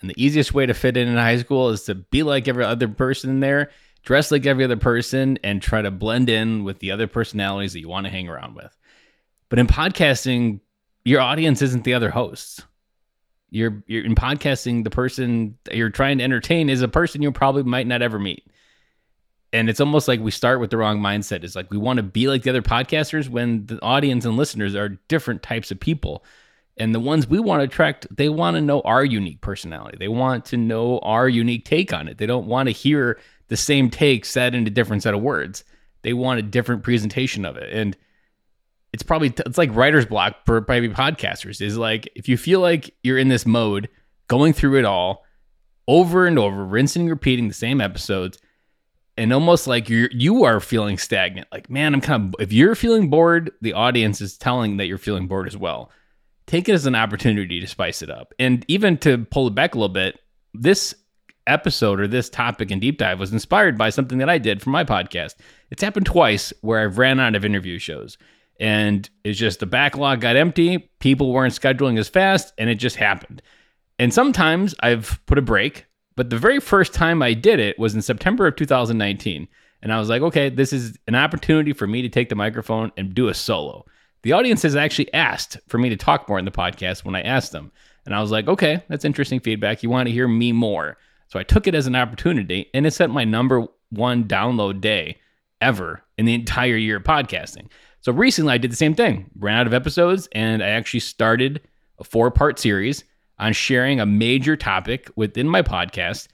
[0.00, 2.64] And the easiest way to fit in in high school is to be like every
[2.64, 3.70] other person there,
[4.02, 7.80] dress like every other person, and try to blend in with the other personalities that
[7.80, 8.76] you want to hang around with.
[9.48, 10.60] But in podcasting,
[11.04, 12.62] your audience isn't the other hosts.
[13.50, 17.64] You're you're in podcasting, the person you're trying to entertain is a person you probably
[17.64, 18.46] might not ever meet.
[19.52, 21.44] And it's almost like we start with the wrong mindset.
[21.44, 24.74] It's like we want to be like the other podcasters when the audience and listeners
[24.74, 26.24] are different types of people.
[26.78, 29.98] And the ones we want to attract, they want to know our unique personality.
[29.98, 32.16] They want to know our unique take on it.
[32.16, 35.64] They don't want to hear the same take said in a different set of words.
[36.00, 37.70] They want a different presentation of it.
[37.70, 37.94] And
[38.92, 42.94] it's probably it's like writer's block for maybe podcasters is like if you feel like
[43.02, 43.88] you're in this mode
[44.28, 45.24] going through it all
[45.88, 48.38] over and over rinsing and repeating the same episodes
[49.16, 52.74] and almost like you're you are feeling stagnant like man i'm kind of if you're
[52.74, 55.90] feeling bored the audience is telling that you're feeling bored as well.
[56.46, 58.34] Take it as an opportunity to spice it up.
[58.38, 60.18] And even to pull it back a little bit
[60.52, 60.94] this
[61.46, 64.70] episode or this topic and deep dive was inspired by something that i did for
[64.70, 65.34] my podcast.
[65.70, 68.18] It's happened twice where i've ran out of interview shows
[68.62, 70.88] and it's just the backlog got empty.
[71.00, 73.42] People weren't scheduling as fast, and it just happened.
[73.98, 77.96] And sometimes I've put a break, but the very first time I did it was
[77.96, 79.48] in September of 2019.
[79.82, 82.92] And I was like, okay, this is an opportunity for me to take the microphone
[82.96, 83.84] and do a solo.
[84.22, 87.22] The audience has actually asked for me to talk more in the podcast when I
[87.22, 87.72] asked them.
[88.06, 89.82] And I was like, okay, that's interesting feedback.
[89.82, 90.98] You want to hear me more.
[91.26, 95.18] So I took it as an opportunity, and it set my number one download day
[95.60, 97.68] ever in the entire year of podcasting.
[98.02, 101.60] So recently I did the same thing, ran out of episodes, and I actually started
[102.00, 103.04] a four part series
[103.38, 106.26] on sharing a major topic within my podcast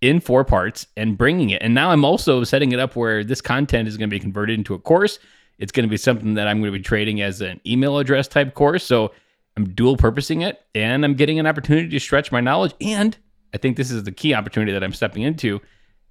[0.00, 1.62] in four parts and bringing it.
[1.62, 4.58] And now I'm also setting it up where this content is going to be converted
[4.58, 5.20] into a course.
[5.58, 8.26] It's going to be something that I'm going to be trading as an email address
[8.26, 8.84] type course.
[8.84, 9.12] So
[9.56, 12.74] I'm dual purposing it and I'm getting an opportunity to stretch my knowledge.
[12.80, 13.16] And
[13.54, 15.60] I think this is the key opportunity that I'm stepping into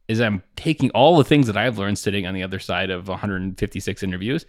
[0.08, 3.10] is I'm taking all the things that I've learned sitting on the other side of
[3.10, 4.46] 156 interviews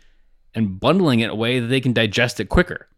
[0.54, 2.88] and bundling it in a way that they can digest it quicker.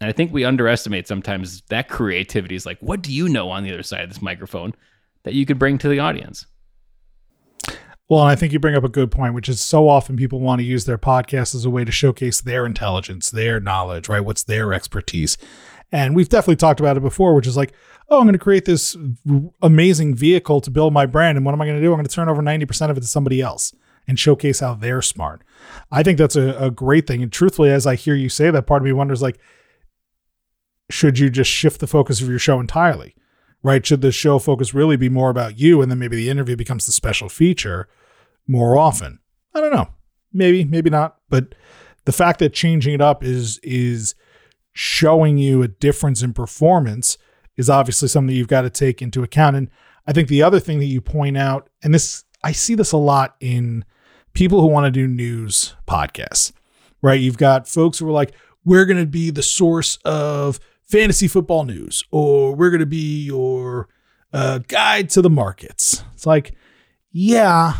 [0.00, 3.64] And I think we underestimate sometimes that creativity is like, what do you know on
[3.64, 4.74] the other side of this microphone
[5.22, 6.46] that you could bring to the audience?
[8.08, 10.58] Well, I think you bring up a good point, which is so often people want
[10.58, 14.20] to use their podcast as a way to showcase their intelligence, their knowledge, right?
[14.20, 15.38] What's their expertise?
[15.90, 17.72] And we've definitely talked about it before, which is like,
[18.10, 18.94] oh, I'm going to create this
[19.62, 21.38] amazing vehicle to build my brand.
[21.38, 21.92] And what am I going to do?
[21.92, 23.72] I'm going to turn over 90% of it to somebody else
[24.06, 25.42] and showcase how they're smart.
[25.90, 27.22] I think that's a, a great thing.
[27.22, 29.38] And truthfully, as I hear you say that, part of me wonders like,
[30.90, 33.14] should you just shift the focus of your show entirely?
[33.62, 33.84] Right?
[33.84, 36.84] Should the show focus really be more about you and then maybe the interview becomes
[36.84, 37.88] the special feature
[38.46, 39.20] more often?
[39.54, 39.88] I don't know.
[40.32, 41.16] Maybe, maybe not.
[41.30, 41.54] But
[42.04, 44.14] the fact that changing it up is is
[44.72, 47.16] showing you a difference in performance
[47.56, 49.56] is obviously something you've got to take into account.
[49.56, 49.70] And
[50.06, 52.98] I think the other thing that you point out, and this I see this a
[52.98, 53.84] lot in
[54.34, 56.52] people who want to do news podcasts,
[57.00, 57.20] right?
[57.20, 61.64] You've got folks who are like, we're going to be the source of fantasy football
[61.64, 63.88] news, or we're going to be your
[64.32, 66.04] uh, guide to the markets.
[66.12, 66.54] It's like,
[67.10, 67.74] yeah,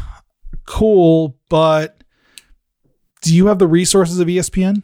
[0.67, 2.03] cool, but
[3.23, 4.83] do you have the resources of ESPN?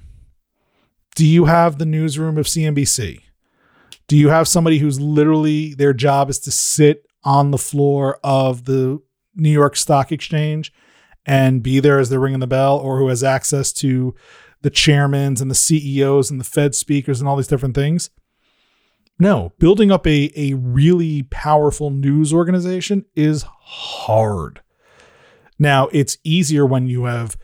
[1.15, 3.21] Do you have the newsroom of CNBC?
[4.09, 8.65] Do you have somebody who's literally their job is to sit on the floor of
[8.65, 9.01] the
[9.37, 10.73] New York Stock Exchange
[11.27, 14.15] and be there as they're ringing the bell, or who has access to
[14.63, 18.11] the chairmans and the CEOs and the Fed speakers and all these different things.
[19.19, 24.63] No, building up a, a really powerful news organization is hard.
[25.59, 27.37] Now, it's easier when you have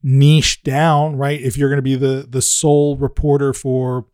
[0.00, 1.40] niche down, right?
[1.40, 4.06] If you're going to be the the sole reporter for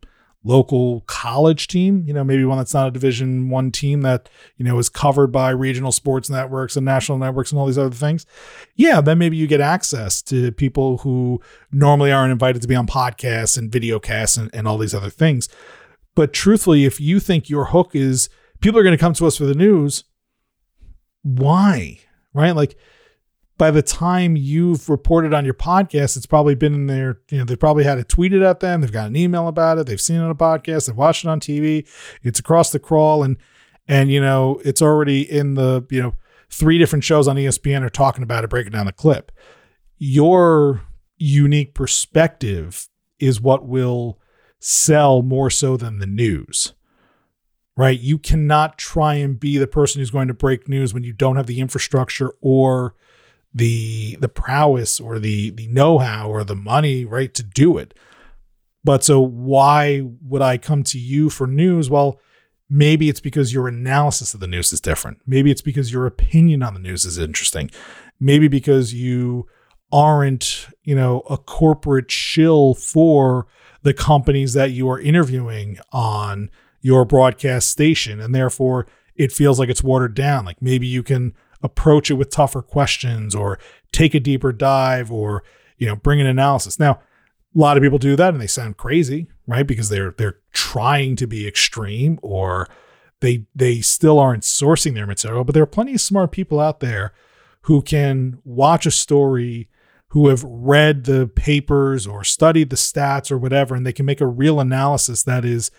[0.43, 4.27] local college team, you know, maybe one that's not a division 1 team that,
[4.57, 7.95] you know, is covered by regional sports networks and national networks and all these other
[7.95, 8.25] things.
[8.75, 11.39] Yeah, then maybe you get access to people who
[11.71, 15.47] normally aren't invited to be on podcasts and videocasts and, and all these other things.
[16.15, 18.29] But truthfully, if you think your hook is
[18.61, 20.05] people are going to come to us for the news,
[21.21, 21.99] why?
[22.33, 22.55] Right?
[22.55, 22.77] Like
[23.61, 27.19] by the time you've reported on your podcast, it's probably been in there.
[27.29, 28.81] You know, they've probably had it tweeted at them.
[28.81, 29.85] They've got an email about it.
[29.85, 30.87] They've seen it on a podcast.
[30.87, 31.87] They've watched it on TV.
[32.23, 33.37] It's across the crawl, and
[33.87, 36.15] and you know, it's already in the you know
[36.49, 39.31] three different shows on ESPN are talking about it, breaking down the clip.
[39.99, 40.81] Your
[41.19, 42.87] unique perspective
[43.19, 44.19] is what will
[44.57, 46.73] sell more so than the news
[47.77, 48.01] right?
[48.01, 51.37] You cannot try and be the person who's going to break news when you don't
[51.37, 52.95] have the infrastructure or
[53.53, 57.93] the the prowess or the the know-how or the money right to do it.
[58.83, 61.89] But so why would i come to you for news?
[61.89, 62.19] Well
[62.73, 65.19] maybe it's because your analysis of the news is different.
[65.27, 67.69] Maybe it's because your opinion on the news is interesting.
[68.17, 69.47] Maybe because you
[69.91, 73.45] aren't you know a corporate shill for
[73.83, 79.69] the companies that you are interviewing on your broadcast station and therefore it feels like
[79.69, 80.45] it's watered down.
[80.45, 81.33] Like maybe you can
[81.63, 83.59] approach it with tougher questions or
[83.91, 85.43] take a deeper dive or
[85.77, 86.79] you know bring an analysis.
[86.79, 86.99] Now
[87.53, 89.67] a lot of people do that and they sound crazy right?
[89.67, 92.67] Because they're they're trying to be extreme or
[93.19, 96.79] they they still aren't sourcing their material but there are plenty of smart people out
[96.79, 97.13] there
[97.63, 99.69] who can watch a story
[100.09, 104.21] who have read the papers or studied the stats or whatever and they can make
[104.21, 105.69] a real analysis that is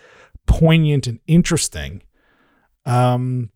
[0.46, 2.02] poignant and interesting.
[2.84, 3.50] Um,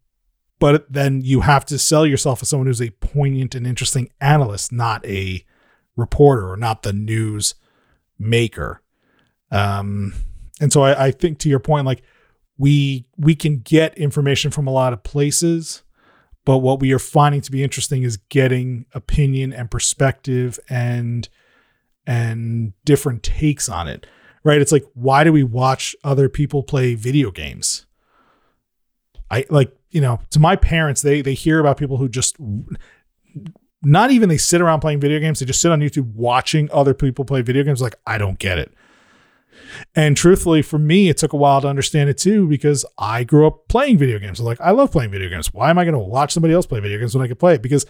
[0.59, 4.73] but then you have to sell yourself as someone who's a poignant and interesting analyst,
[4.73, 5.45] not a
[5.97, 7.55] reporter or not the news
[8.19, 8.83] maker.
[9.51, 10.15] Um,
[10.61, 12.03] and so I, I think to your point, like
[12.59, 15.83] we we can get information from a lot of places,
[16.45, 21.29] but what we are finding to be interesting is getting opinion and perspective and
[22.07, 24.07] and different takes on it.
[24.43, 24.61] Right?
[24.61, 27.86] It's like why do we watch other people play video games?
[29.31, 32.37] I like you know, to my parents, they they hear about people who just
[33.83, 36.95] not even they sit around playing video games, they just sit on YouTube watching other
[36.95, 38.73] people play video games like I don't get it.
[39.95, 43.47] And truthfully, for me, it took a while to understand it too because I grew
[43.47, 44.41] up playing video games.
[44.41, 45.53] Like, I love playing video games.
[45.53, 47.55] Why am I going to watch somebody else play video games when I can play
[47.55, 47.63] it?
[47.63, 47.87] Because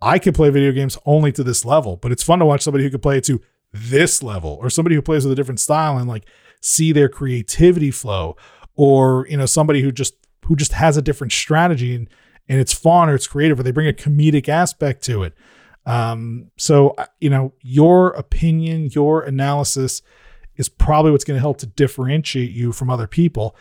[0.00, 2.84] I can play video games only to this level, but it's fun to watch somebody
[2.84, 3.40] who can play it to
[3.72, 6.26] this level or somebody who plays with a different style and like
[6.60, 8.36] see their creativity flow
[8.74, 10.14] or, you know, somebody who just
[10.46, 12.08] who just has a different strategy and
[12.48, 15.34] and it's fun or it's creative or they bring a comedic aspect to it.
[15.86, 20.02] Um, so uh, you know, your opinion, your analysis
[20.56, 23.56] is probably what's going to help to differentiate you from other people.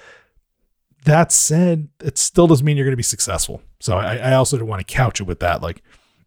[1.06, 3.62] That said, it still doesn't mean you're going to be successful.
[3.80, 5.62] So I, I also don't want to couch it with that.
[5.62, 5.82] Like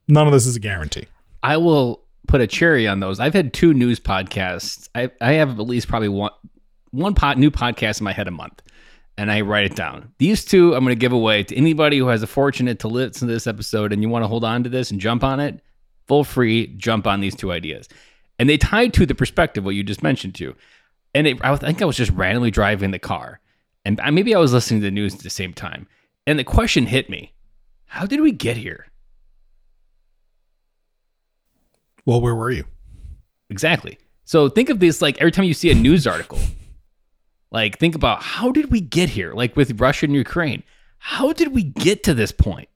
[0.08, 1.06] none of this is a guarantee.
[1.42, 3.20] I will put a cherry on those.
[3.20, 4.88] I've had two news podcasts.
[4.94, 6.32] I, I have at least probably one
[6.90, 8.62] one pot new podcast in my head a month,
[9.16, 10.12] and I write it down.
[10.18, 13.28] These two I'm going to give away to anybody who has a fortunate to listen
[13.28, 15.60] to this episode and you want to hold on to this and jump on it.
[16.06, 17.88] Full free, jump on these two ideas,
[18.38, 20.54] and they tied to the perspective what you just mentioned to,
[21.14, 23.40] and it, I think I was just randomly driving the car,
[23.86, 25.86] and maybe I was listening to the news at the same time,
[26.26, 27.32] and the question hit me:
[27.86, 28.88] How did we get here?
[32.04, 32.64] Well, where were you?
[33.48, 33.98] Exactly.
[34.24, 36.38] So think of this like every time you see a news article,
[37.54, 39.32] like think about how did we get here?
[39.32, 40.64] Like with Russia and Ukraine,
[40.98, 42.68] how did we get to this point?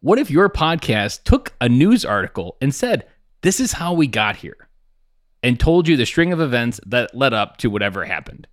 [0.00, 3.06] What if your podcast took a news article and said,
[3.40, 4.68] this is how we got here,
[5.42, 8.46] and told you the string of events that led up to whatever happened?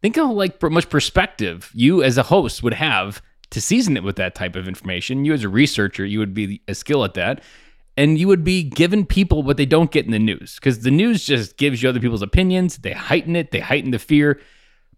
[0.00, 4.14] Think of like much perspective you as a host would have to season it with
[4.16, 5.24] that type of information.
[5.24, 7.42] You as a researcher, you would be a skill at that
[7.96, 10.90] and you would be giving people what they don't get in the news because the
[10.90, 12.78] news just gives you other people's opinions.
[12.78, 14.40] They heighten it, they heighten the fear.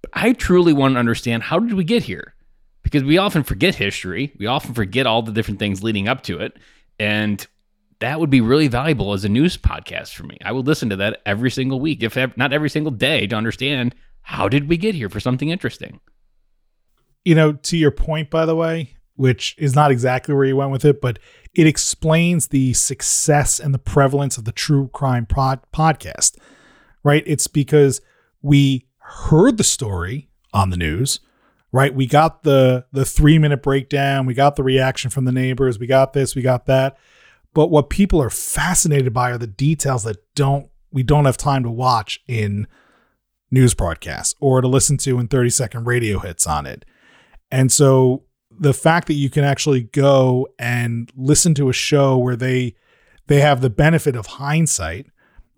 [0.03, 2.35] But I truly want to understand how did we get here?
[2.83, 6.39] Because we often forget history, we often forget all the different things leading up to
[6.39, 6.57] it.
[6.99, 7.47] And
[8.01, 10.39] that would be really valuable as a news podcast for me.
[10.45, 13.95] I would listen to that every single week, if not every single day, to understand
[14.23, 16.01] how did we get here for something interesting.
[17.25, 20.71] You know, to your point, by the way, which is not exactly where you went
[20.71, 21.19] with it, but
[21.55, 26.37] it explains the success and the prevalence of the true crime pod- podcast,
[27.03, 27.23] right?
[27.27, 28.01] It's because
[28.43, 31.21] we heard the story on the news,
[31.73, 31.95] right?
[31.95, 36.13] We got the the 3-minute breakdown, we got the reaction from the neighbors, we got
[36.13, 36.97] this, we got that.
[37.55, 41.63] But what people are fascinated by are the details that don't we don't have time
[41.65, 42.67] to watch in
[43.51, 46.85] news broadcasts or to listen to in 30 second radio hits on it.
[47.51, 48.25] And so
[48.59, 52.75] the fact that you can actually go and listen to a show where they
[53.27, 55.07] they have the benefit of hindsight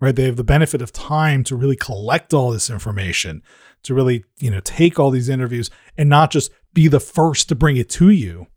[0.01, 0.15] right?
[0.15, 3.41] They have the benefit of time to really collect all this information
[3.83, 7.55] to really you know take all these interviews and not just be the first to
[7.55, 8.47] bring it to you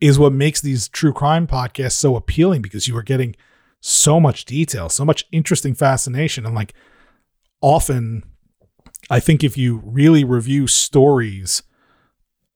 [0.00, 3.36] is what makes these true crime podcasts so appealing because you are getting
[3.80, 6.46] so much detail so much interesting fascination.
[6.46, 6.72] And like
[7.60, 8.22] often
[9.10, 11.62] i think if you really review stories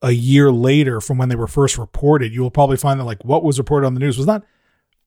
[0.04, 3.24] a year later from when they were first reported, you will probably find that like
[3.24, 4.44] what was reported on the news was not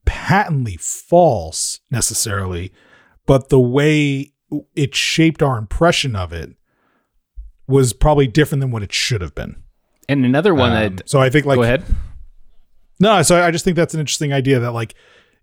[0.05, 2.71] patently false necessarily,
[3.27, 4.33] but the way
[4.75, 6.55] it shaped our impression of it
[7.67, 9.61] was probably different than what it should have been.
[10.09, 11.83] And another one um, that so I think like go ahead.
[12.99, 14.95] No, so I just think that's an interesting idea that like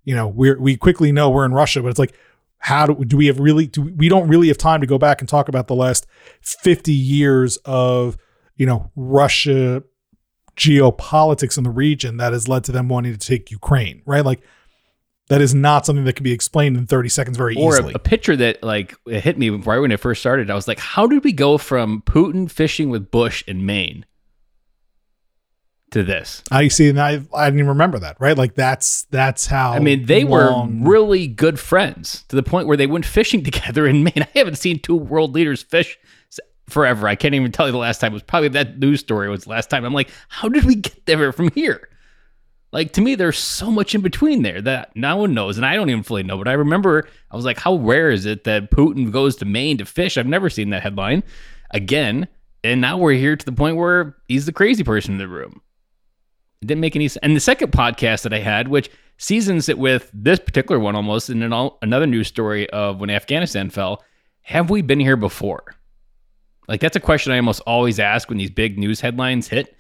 [0.03, 2.15] you know we we quickly know we're in Russia, but it's like
[2.59, 4.99] how do, do we have really do we, we don't really have time to go
[4.99, 6.07] back and talk about the last
[6.41, 8.17] 50 years of
[8.57, 9.83] you know, Russia
[10.57, 14.25] geopolitics in the region that has led to them wanting to take Ukraine, right?
[14.25, 14.41] Like
[15.29, 17.93] that is not something that can be explained in 30 seconds very or easily.
[17.93, 20.51] Or a, a, picture that like it hit me right when it first started.
[20.51, 24.05] I was like, how did we go from Putin fishing with Bush in Maine
[25.91, 26.43] to this?
[26.51, 28.37] I see, and I, I didn't even remember that, right?
[28.37, 29.73] Like that's that's how.
[29.73, 30.85] I mean, they long...
[30.85, 34.27] were really good friends to the point where they went fishing together in Maine.
[34.35, 35.99] I haven't seen two world leaders fish
[36.69, 37.09] forever.
[37.09, 38.13] I can't even tell you the last time.
[38.13, 39.85] It was probably that news story was the last time.
[39.85, 41.89] I'm like, how did we get there from here?
[42.73, 45.77] Like to me, there's so much in between there that no one knows, and I
[45.77, 46.37] don't even fully know.
[46.37, 49.79] But I remember I was like, how rare is it that Putin goes to Maine
[49.79, 50.19] to fish?
[50.19, 51.23] I've never seen that headline
[51.71, 52.27] again.
[52.65, 55.61] And now we're here to the point where he's the crazy person in the room.
[56.63, 57.21] It didn't make any sense.
[57.23, 61.29] And the second podcast that I had, which seasons it with this particular one almost,
[61.29, 61.53] and then
[61.83, 64.03] another news story of when Afghanistan fell.
[64.41, 65.77] Have we been here before?
[66.69, 69.77] Like that's a question I almost always ask when these big news headlines hit.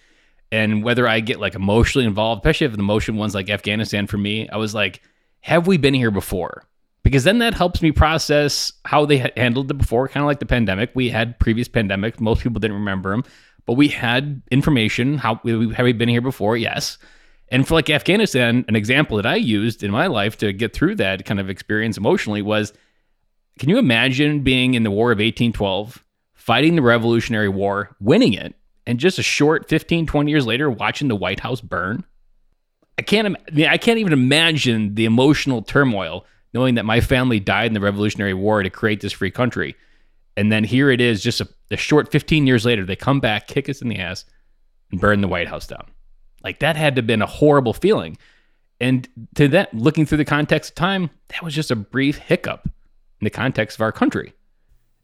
[0.53, 4.18] And whether I get like emotionally involved, especially if the emotion ones like Afghanistan for
[4.18, 5.03] me, I was like,
[5.41, 6.64] have we been here before?
[7.03, 10.47] Because then that helps me process how they handled it before, kind of like the
[10.47, 10.91] pandemic.
[10.95, 12.20] We had previous pandemic.
[12.20, 13.24] Most people didn't remember them,
[13.66, 15.18] but we had information.
[15.18, 16.57] How have we been here before?
[16.57, 16.99] Yes.
[17.49, 20.97] And for like Afghanistan, an example that I used in my life to get through
[20.97, 22.72] that kind of experience emotionally was
[23.59, 26.03] can you imagine being in the War of 1812
[26.45, 28.55] fighting the Revolutionary War, winning it,
[28.86, 32.05] and just a short 15, 20 years later, watching the White House burn.
[32.99, 37.40] I can't, I, mean, I can't even imagine the emotional turmoil knowing that my family
[37.40, 39.74] died in the Revolutionary War to create this free country.
[40.36, 43.47] And then here it is, just a, a short 15 years later, they come back,
[43.47, 44.26] kick us in the ass,
[44.90, 45.86] and burn the White House down.
[46.42, 48.18] Like that had to have been a horrible feeling.
[48.80, 52.66] And to that, looking through the context of time, that was just a brief hiccup
[52.66, 54.34] in the context of our country.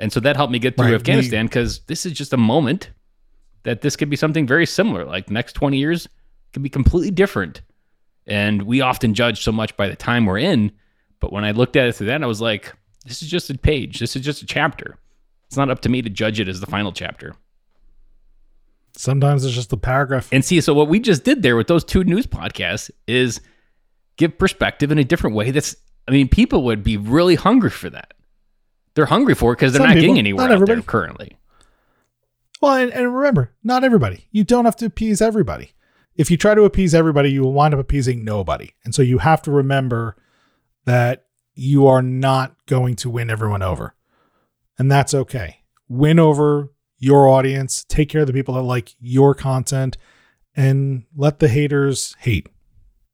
[0.01, 0.95] And so that helped me get through right.
[0.95, 2.91] Afghanistan because this is just a moment
[3.63, 5.05] that this could be something very similar.
[5.05, 6.09] Like the next 20 years
[6.53, 7.61] could be completely different.
[8.27, 10.73] And we often judge so much by the time we're in.
[11.21, 12.73] But when I looked at it through that, I was like,
[13.05, 13.99] this is just a page.
[13.99, 14.97] This is just a chapter.
[15.47, 17.35] It's not up to me to judge it as the final chapter.
[18.97, 20.31] Sometimes it's just a paragraph.
[20.33, 23.41] And see, so what we just did there with those two news podcasts is
[24.17, 25.51] give perspective in a different way.
[25.51, 25.77] That's,
[26.09, 28.15] I mean, people would be really hungry for that.
[29.01, 30.87] They're hungry for it because they're Some not people, getting anywhere not out there everybody.
[30.87, 31.37] currently.
[32.61, 34.27] Well, and, and remember, not everybody.
[34.31, 35.73] You don't have to appease everybody.
[36.17, 38.73] If you try to appease everybody, you will wind up appeasing nobody.
[38.85, 40.17] And so you have to remember
[40.85, 41.25] that
[41.55, 43.95] you are not going to win everyone over.
[44.79, 45.63] And that's okay.
[45.89, 49.97] Win over your audience, take care of the people that like your content,
[50.55, 52.51] and let the haters hate.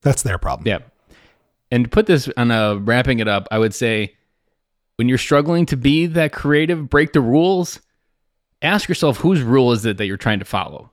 [0.02, 0.66] That's their problem.
[0.66, 0.78] Yeah.
[1.70, 4.16] And to put this on a wrapping it up, I would say
[4.96, 7.80] when you're struggling to be that creative, break the rules,
[8.62, 10.90] ask yourself whose rule is it that you're trying to follow?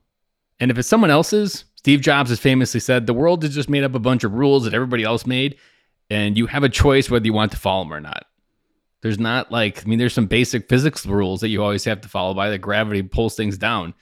[0.60, 3.84] And if it's someone else's, Steve Jobs has famously said, the world is just made
[3.84, 5.58] up a bunch of rules that everybody else made,
[6.10, 8.26] and you have a choice whether you want to follow them or not.
[9.01, 12.10] There's not like, I mean, there's some basic physics rules that you always have to
[12.10, 13.93] follow by that gravity pulls things down,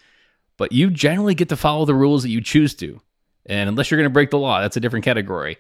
[0.58, 3.02] but you generally get to follow the rules that you choose to.
[3.47, 5.58] And unless you're going to break the law, that's a different category.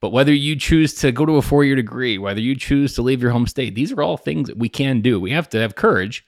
[0.00, 3.02] But whether you choose to go to a four year degree, whether you choose to
[3.02, 5.20] leave your home state, these are all things that we can do.
[5.20, 6.24] We have to have courage,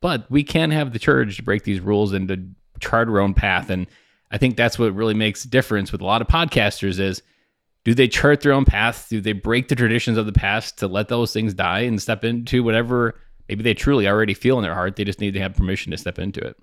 [0.00, 2.40] but we can have the courage to break these rules and to
[2.78, 3.68] chart our own path.
[3.68, 3.86] And
[4.30, 7.22] I think that's what really makes a difference with a lot of podcasters is
[7.84, 9.08] do they chart their own path?
[9.08, 12.24] Do they break the traditions of the past to let those things die and step
[12.24, 14.96] into whatever maybe they truly already feel in their heart?
[14.96, 16.56] They just need to have permission to step into it.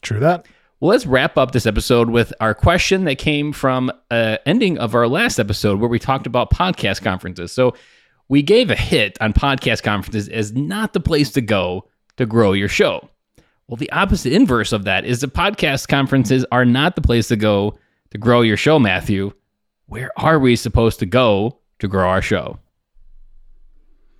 [0.00, 0.46] True that.
[0.78, 4.94] Well, let's wrap up this episode with our question that came from uh, ending of
[4.94, 7.50] our last episode where we talked about podcast conferences.
[7.50, 7.74] So
[8.28, 12.52] we gave a hit on podcast conferences as not the place to go to grow
[12.52, 13.08] your show.
[13.68, 17.36] Well, the opposite inverse of that is the podcast conferences are not the place to
[17.36, 17.78] go
[18.10, 19.32] to grow your show, Matthew.
[19.86, 22.58] Where are we supposed to go to grow our show?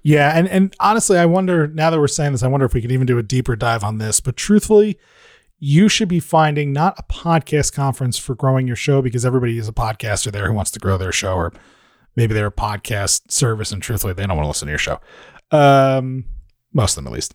[0.03, 2.81] Yeah, and and honestly, I wonder now that we're saying this, I wonder if we
[2.81, 4.21] could even do a deeper dive on this.
[4.21, 4.99] But truthfully,
[5.59, 9.69] you should be finding not a podcast conference for growing your show because everybody is
[9.69, 11.53] a podcaster there who wants to grow their show, or
[12.15, 15.01] maybe they're a podcast service, and truthfully, they don't want to listen to your show.
[15.51, 16.25] Um,
[16.73, 17.35] most of them, at least.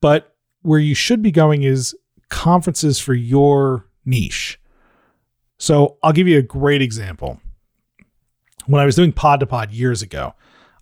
[0.00, 1.94] But where you should be going is
[2.28, 4.60] conferences for your niche.
[5.58, 7.40] So I'll give you a great example.
[8.66, 10.34] When I was doing Pod to Pod years ago,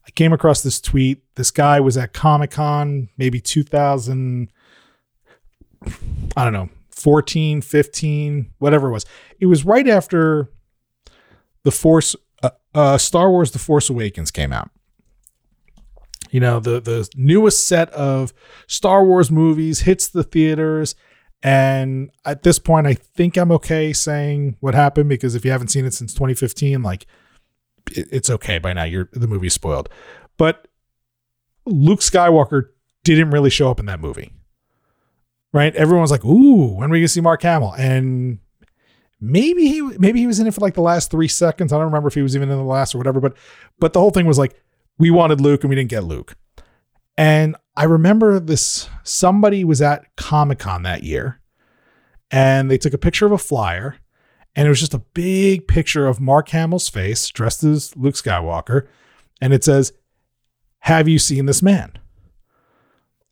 [0.06, 1.22] I came across this tweet.
[1.36, 4.50] This guy was at Comic Con, maybe 2000,
[6.36, 9.06] I don't know, 14, 15, whatever it was.
[9.40, 10.50] It was right after
[11.64, 14.70] the Force, uh, uh, Star Wars The Force Awakens came out.
[16.30, 18.34] You know, the, the newest set of
[18.66, 20.94] Star Wars movies hits the theaters.
[21.42, 25.68] And at this point, I think I'm okay saying what happened because if you haven't
[25.68, 27.06] seen it since 2015, like
[27.92, 28.84] it- it's okay by now.
[28.84, 29.88] You're the movie's spoiled.
[30.36, 30.68] But
[31.64, 32.64] Luke Skywalker
[33.04, 34.32] didn't really show up in that movie.
[35.52, 35.74] Right?
[35.74, 38.38] Everyone's like, "Ooh, when are we gonna see Mark Hamill?" And
[39.20, 41.72] maybe he maybe he was in it for like the last three seconds.
[41.72, 43.20] I don't remember if he was even in the last or whatever.
[43.20, 43.36] But
[43.78, 44.60] but the whole thing was like,
[44.98, 46.36] we wanted Luke and we didn't get Luke.
[47.16, 51.40] And I remember this somebody was at Comic Con that year,
[52.30, 53.96] and they took a picture of a flyer,
[54.54, 58.86] and it was just a big picture of Mark Hamill's face dressed as Luke Skywalker,
[59.40, 59.92] and it says,
[60.80, 61.92] "Have you seen this man?"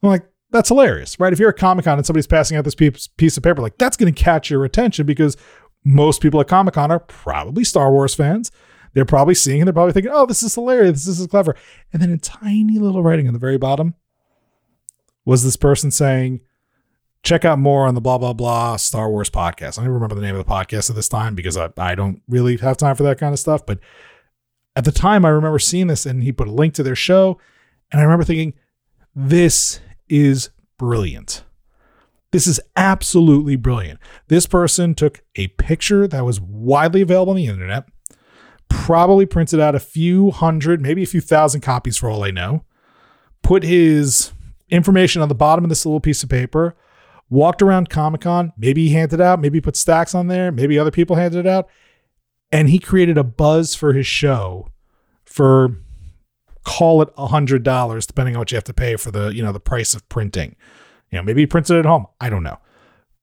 [0.03, 1.33] I'm like, that's hilarious, right?
[1.33, 3.97] If you're at Comic Con and somebody's passing out this piece of paper, like that's
[3.97, 5.37] going to catch your attention because
[5.85, 8.51] most people at Comic Con are probably Star Wars fans.
[8.95, 9.65] They're probably seeing it.
[9.65, 11.05] They're probably thinking, oh, this is hilarious.
[11.05, 11.55] This is clever.
[11.93, 13.95] And then in tiny little writing on the very bottom
[15.25, 16.41] was this person saying,
[17.23, 19.79] check out more on the blah, blah, blah Star Wars podcast.
[19.79, 22.23] I don't remember the name of the podcast at this time because I, I don't
[22.29, 23.67] really have time for that kind of stuff.
[23.67, 23.81] But
[24.77, 27.39] at the time, I remember seeing this and he put a link to their show.
[27.93, 28.55] And I remember thinking,
[29.15, 31.45] this is brilliant.
[32.33, 34.01] This is absolutely brilliant.
[34.29, 37.89] This person took a picture that was widely available on the internet,
[38.69, 42.65] probably printed out a few hundred, maybe a few thousand copies for all I know,
[43.43, 44.33] put his
[44.69, 46.77] information on the bottom of this little piece of paper,
[47.31, 50.51] walked around Comic Con, maybe he handed it out, maybe he put stacks on there,
[50.51, 51.69] maybe other people handed it out,
[52.53, 54.69] and he created a buzz for his show
[55.25, 55.79] for
[56.67, 59.41] call it a hundred dollars, depending on what you have to pay for the, you
[59.41, 60.57] know, the price of printing.
[61.13, 62.07] You know, maybe he prints it at home.
[62.21, 62.59] I don't know.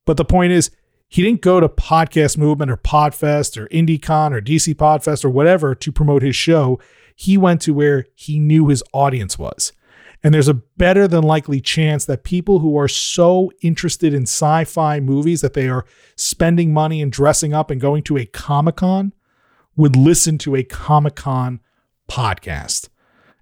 [0.06, 0.72] But the point is,
[1.10, 5.76] he didn't go to Podcast Movement or Podfest or IndieCon or DC Podfest or whatever
[5.76, 6.80] to promote his show.
[7.16, 9.74] He went to where he knew his audience was.
[10.24, 14.64] And there's a better than likely chance that people who are so interested in sci
[14.64, 15.86] fi movies that they are
[16.16, 19.12] spending money and dressing up and going to a Comic Con
[19.76, 21.60] would listen to a Comic Con
[22.10, 22.88] podcast.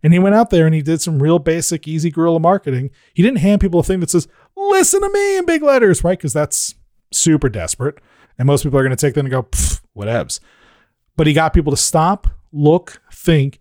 [0.03, 2.89] And he went out there and he did some real basic, easy guerrilla marketing.
[3.13, 6.17] He didn't hand people a thing that says, listen to me in big letters, right?
[6.17, 6.75] Because that's
[7.11, 7.99] super desperate.
[8.37, 9.43] And most people are going to take that and go,
[9.95, 10.39] whatevs.
[11.15, 13.59] But he got people to stop, look, think.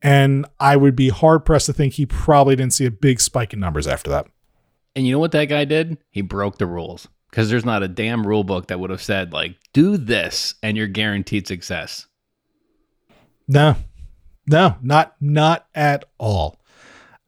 [0.00, 3.52] And I would be hard pressed to think he probably didn't see a big spike
[3.52, 4.26] in numbers after that.
[4.96, 5.98] And you know what that guy did?
[6.10, 9.32] He broke the rules because there's not a damn rule book that would have said,
[9.32, 12.06] like, do this and you're guaranteed success.
[13.48, 13.76] No,
[14.46, 16.58] no, not not at all.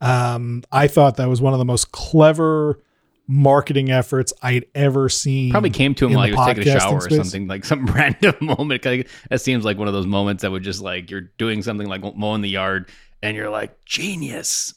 [0.01, 2.81] Um, I thought that was one of the most clever
[3.27, 5.51] marketing efforts I'd ever seen.
[5.51, 7.13] Probably came to him while he was taking a shower space.
[7.13, 8.83] or something, like some random moment.
[8.83, 12.01] That seems like one of those moments that would just like you're doing something like
[12.15, 12.89] mowing the yard
[13.21, 14.73] and you're like genius.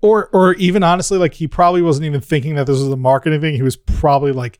[0.00, 3.40] Or or even honestly, like he probably wasn't even thinking that this was a marketing
[3.40, 3.54] thing.
[3.54, 4.58] He was probably like,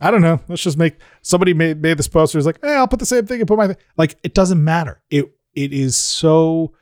[0.00, 2.38] I don't know, let's just make somebody made made this poster.
[2.38, 4.16] Is like, hey, I'll put the same thing and put my like.
[4.22, 5.00] It doesn't matter.
[5.08, 6.72] It it is so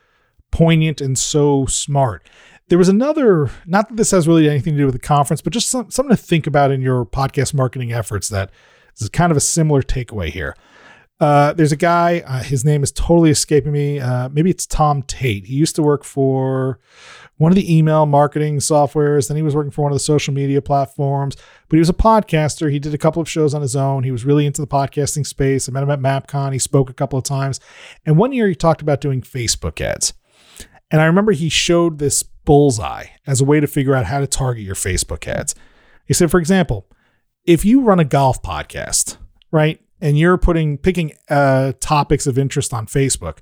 [0.50, 2.28] poignant and so smart.
[2.68, 5.52] There was another, not that this has really anything to do with the conference, but
[5.52, 8.50] just some, something to think about in your podcast marketing efforts that
[8.98, 10.56] is kind of a similar takeaway here.
[11.20, 14.00] Uh, there's a guy, uh, his name is totally escaping me.
[14.00, 15.46] Uh, maybe it's Tom Tate.
[15.46, 16.80] He used to work for
[17.36, 19.28] one of the email marketing softwares.
[19.28, 21.36] Then he was working for one of the social media platforms,
[21.68, 22.70] but he was a podcaster.
[22.70, 24.04] He did a couple of shows on his own.
[24.04, 25.68] He was really into the podcasting space.
[25.68, 26.52] I met him at MapCon.
[26.52, 27.60] He spoke a couple of times.
[28.06, 30.12] And one year he talked about doing Facebook ads.
[30.90, 34.26] And I remember he showed this bullseye as a way to figure out how to
[34.26, 35.54] target your Facebook ads.
[36.06, 36.86] He said, for example,
[37.44, 39.16] if you run a golf podcast,
[39.50, 43.38] right, and you're putting picking uh, topics of interest on Facebook,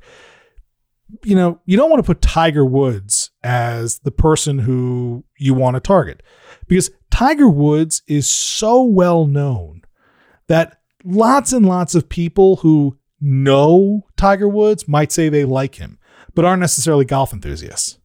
[1.24, 5.74] you know, you don't want to put Tiger Woods as the person who you want
[5.74, 6.22] to target
[6.68, 9.82] because Tiger Woods is so well known
[10.48, 15.98] that lots and lots of people who know Tiger Woods might say they like him,
[16.34, 17.98] but aren't necessarily golf enthusiasts.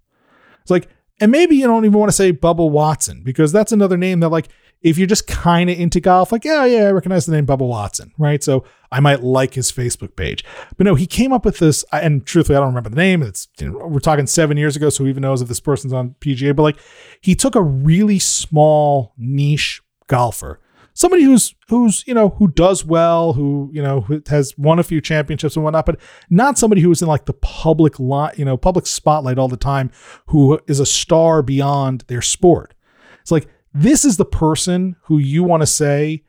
[0.61, 3.97] It's like, and maybe you don't even want to say Bubba Watson because that's another
[3.97, 4.49] name that, like,
[4.81, 7.67] if you're just kind of into golf, like, yeah, yeah, I recognize the name Bubba
[7.67, 8.43] Watson, right?
[8.43, 10.45] So I might like his Facebook page.
[10.77, 13.23] But no, he came up with this, and truthfully, I don't remember the name.
[13.23, 15.93] It's you know, we're talking seven years ago, so who even knows if this person's
[15.93, 16.55] on PGA?
[16.55, 16.77] But like,
[17.21, 20.59] he took a really small niche golfer,
[20.97, 24.83] somebody who's who's you know who does well, who you know who has won a
[24.83, 25.99] few championships and whatnot, but
[26.29, 29.57] not somebody who is in like the public lot, you know, public spotlight all the
[29.57, 29.91] time,
[30.27, 32.73] who is a star beyond their sport.
[33.21, 33.47] It's like
[33.77, 36.23] this is the person who you want to say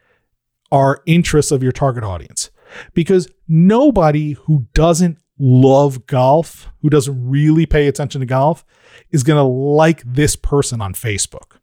[0.70, 2.51] are interests of your target audience.
[2.92, 8.66] Because nobody who doesn't love golf, who doesn't really pay attention to golf,
[9.11, 11.59] is going to like this person on Facebook.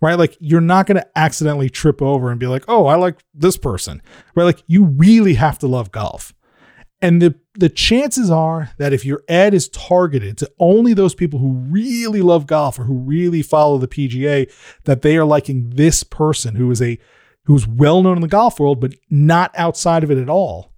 [0.00, 0.18] Right?
[0.18, 3.56] Like you're not going to accidentally trip over and be like, "Oh, I like this
[3.56, 4.02] person."
[4.34, 4.44] Right?
[4.44, 6.34] Like you really have to love golf.
[7.04, 11.38] And the the chances are that if your ad is targeted to only those people
[11.38, 14.50] who really love golf or who really follow the PGA,
[14.84, 16.98] that they are liking this person who is a
[17.44, 20.72] who's well known in the golf world, but not outside of it at all.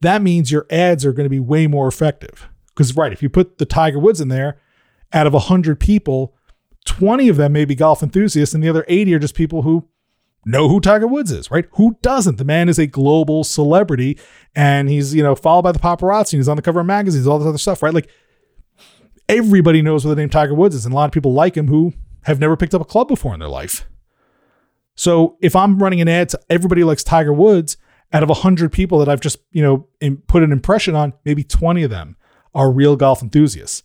[0.00, 2.48] That means your ads are going to be way more effective.
[2.68, 4.58] Because right, if you put the Tiger Woods in there,
[5.12, 6.34] out of 100 people,
[6.86, 9.86] 20 of them may be golf enthusiasts, and the other 80 are just people who
[10.44, 11.66] know who Tiger Woods is, right?
[11.72, 12.38] Who doesn't?
[12.38, 14.18] The man is a global celebrity
[14.54, 16.34] and he's, you know, followed by the paparazzi.
[16.34, 17.94] And he's on the cover of magazines, all this other stuff, right?
[17.94, 18.08] Like
[19.28, 20.84] everybody knows what the name Tiger Woods is.
[20.84, 21.92] And a lot of people like him who
[22.24, 23.86] have never picked up a club before in their life.
[24.94, 27.76] So if I'm running an ad to everybody likes Tiger Woods,
[28.12, 29.88] out of 100 people that I've just, you know,
[30.26, 32.16] put an impression on, maybe 20 of them
[32.54, 33.84] are real golf enthusiasts.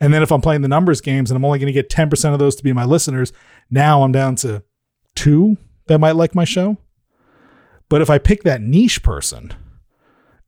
[0.00, 2.32] And then if I'm playing the numbers games and I'm only going to get 10%
[2.32, 3.34] of those to be my listeners,
[3.70, 4.62] now I'm down to
[5.14, 6.76] two that might like my show.
[7.88, 9.54] But if I pick that niche person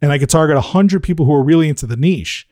[0.03, 2.49] and I could target 100 people who are really into the niche,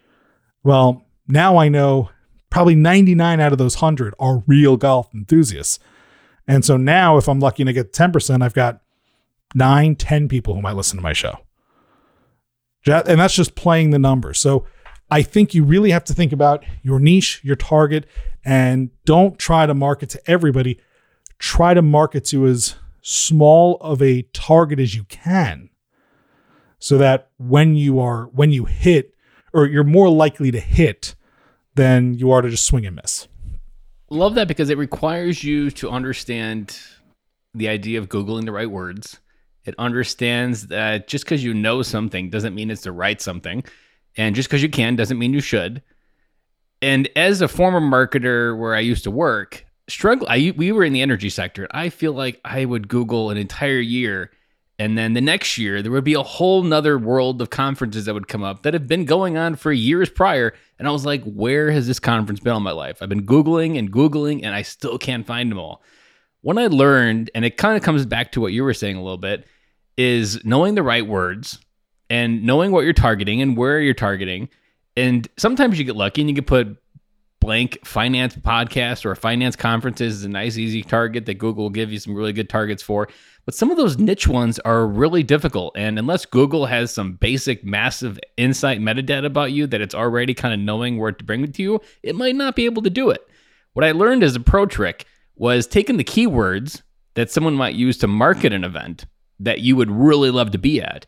[0.62, 2.10] well, now I know
[2.50, 5.78] probably 99 out of those 100 are real golf enthusiasts.
[6.46, 8.80] And so now if I'm lucky to get 10%, I've got
[9.54, 11.38] nine, 10 people who might listen to my show.
[12.86, 14.38] And that's just playing the numbers.
[14.38, 14.64] So
[15.10, 18.06] I think you really have to think about your niche, your target,
[18.44, 20.78] and don't try to market to everybody
[21.38, 25.70] try to market to as small of a target as you can
[26.78, 29.14] so that when you are when you hit
[29.52, 31.14] or you're more likely to hit
[31.74, 33.28] than you are to just swing and miss.
[34.10, 36.78] Love that because it requires you to understand
[37.54, 39.20] the idea of googling the right words.
[39.64, 43.64] It understands that just because you know something doesn't mean it's the right something
[44.16, 45.82] and just because you can doesn't mean you should.
[46.82, 50.26] And as a former marketer where i used to work struggle.
[50.30, 51.68] I we were in the energy sector.
[51.70, 54.30] I feel like I would Google an entire year
[54.78, 58.14] And then the next year, there would be a whole nother world of conferences that
[58.14, 60.52] would come up that have been going on for years prior.
[60.78, 62.98] And I was like, where has this conference been all my life?
[63.00, 65.82] I've been Googling and Googling, and I still can't find them all.
[66.42, 69.02] What I learned, and it kind of comes back to what you were saying a
[69.02, 69.46] little bit,
[69.96, 71.58] is knowing the right words
[72.10, 74.50] and knowing what you're targeting and where you're targeting.
[74.94, 76.76] And sometimes you get lucky and you can put
[77.40, 81.92] blank finance podcast or finance conferences is a nice, easy target that Google will give
[81.92, 83.08] you some really good targets for.
[83.44, 85.76] But some of those niche ones are really difficult.
[85.76, 90.52] And unless Google has some basic, massive insight metadata about you that it's already kind
[90.52, 93.10] of knowing where to bring it to you, it might not be able to do
[93.10, 93.20] it.
[93.74, 95.06] What I learned as a pro trick
[95.36, 96.82] was taking the keywords
[97.14, 99.06] that someone might use to market an event
[99.38, 101.06] that you would really love to be at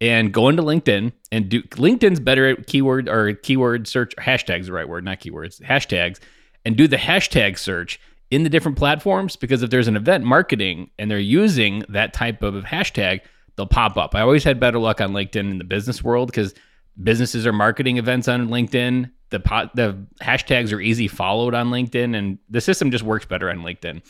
[0.00, 4.72] and go into LinkedIn and do LinkedIn's better at keyword or keyword search hashtags the
[4.72, 6.18] right word, not keywords, hashtags,
[6.64, 10.90] and do the hashtag search in the different platforms because if there's an event marketing
[10.98, 13.20] and they're using that type of hashtag,
[13.56, 14.14] they'll pop up.
[14.14, 16.54] I always had better luck on LinkedIn in the business world because
[17.02, 19.10] businesses are marketing events on LinkedIn.
[19.30, 23.48] The pot, the hashtags are easy followed on LinkedIn, and the system just works better
[23.48, 24.02] on LinkedIn.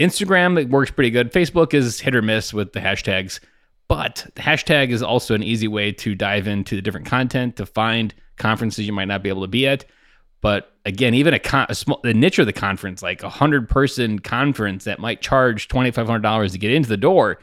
[0.00, 1.32] Instagram it works pretty good.
[1.32, 3.40] Facebook is hit or miss with the hashtags.
[3.94, 7.64] But the hashtag is also an easy way to dive into the different content to
[7.64, 9.84] find conferences you might not be able to be at.
[10.40, 13.68] But again, even a, con- a small the niche of the conference, like a hundred
[13.68, 17.38] person conference that might charge twenty five hundred dollars to get into the door.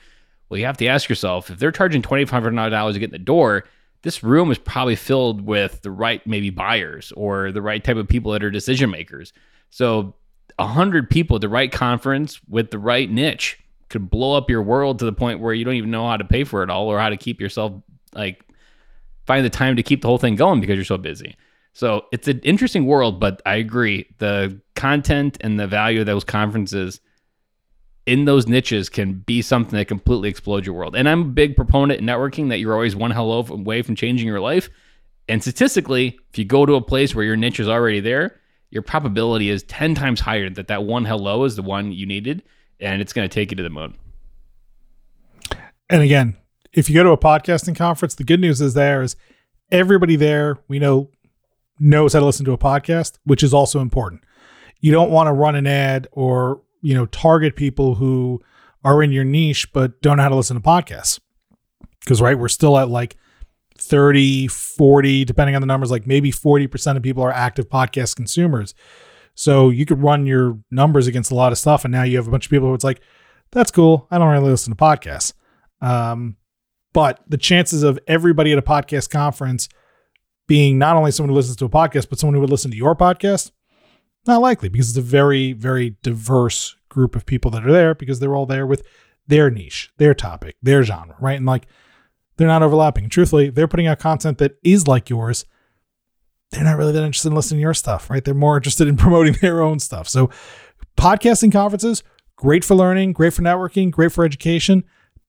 [0.50, 3.06] Well, you have to ask yourself if they're charging twenty five hundred dollars to get
[3.06, 3.64] in the door,
[4.02, 8.10] this room is probably filled with the right maybe buyers or the right type of
[8.10, 9.32] people that are decision makers.
[9.70, 10.16] So
[10.60, 13.58] a hundred people at the right conference with the right niche
[13.92, 16.24] could blow up your world to the point where you don't even know how to
[16.24, 17.74] pay for it all or how to keep yourself
[18.14, 18.44] like
[19.26, 21.36] find the time to keep the whole thing going because you're so busy.
[21.74, 24.08] So it's an interesting world, but I agree.
[24.18, 27.00] The content and the value of those conferences
[28.06, 30.96] in those niches can be something that completely explodes your world.
[30.96, 34.28] And I'm a big proponent in networking that you're always one hello away from changing
[34.28, 34.70] your life.
[35.30, 38.40] And statistically, if you go to a place where your niche is already there,
[38.70, 42.42] your probability is 10 times higher that that one hello is the one you needed
[42.82, 43.96] and it's going to take you to the moon.
[45.90, 46.38] And again,
[46.74, 49.16] if you go to a podcasting conference, the good news is there is
[49.72, 51.10] everybody there we know
[51.80, 54.22] knows how to listen to a podcast, which is also important.
[54.80, 58.42] You don't want to run an ad or, you know, target people who
[58.84, 61.20] are in your niche but don't know how to listen to podcasts.
[62.00, 63.18] Because right, we're still at like
[63.78, 68.74] 30, 40, depending on the numbers, like maybe 40% of people are active podcast consumers.
[69.36, 72.28] So you could run your numbers against a lot of stuff, and now you have
[72.28, 73.02] a bunch of people who it's like,
[73.52, 74.08] that's cool.
[74.12, 75.34] I don't really listen to podcasts.
[75.82, 76.38] Um,
[76.94, 79.70] but the chances of everybody at a podcast conference
[80.48, 82.78] being not only someone who listens to a podcast, but someone who would listen to
[82.78, 83.52] your podcast,
[84.28, 88.20] not likely because it's a very, very diverse group of people that are there because
[88.20, 88.86] they're all there with
[89.28, 91.38] their niche, their topic, their genre, right?
[91.38, 91.68] And like
[92.38, 93.08] they're not overlapping.
[93.08, 95.46] truthfully, they're putting out content that is like yours
[96.52, 98.24] they're not really that interested in listening to your stuff, right?
[98.24, 100.08] They're more interested in promoting their own stuff.
[100.08, 100.30] So,
[100.98, 102.04] podcasting conferences,
[102.36, 104.84] great for learning, great for networking, great for education.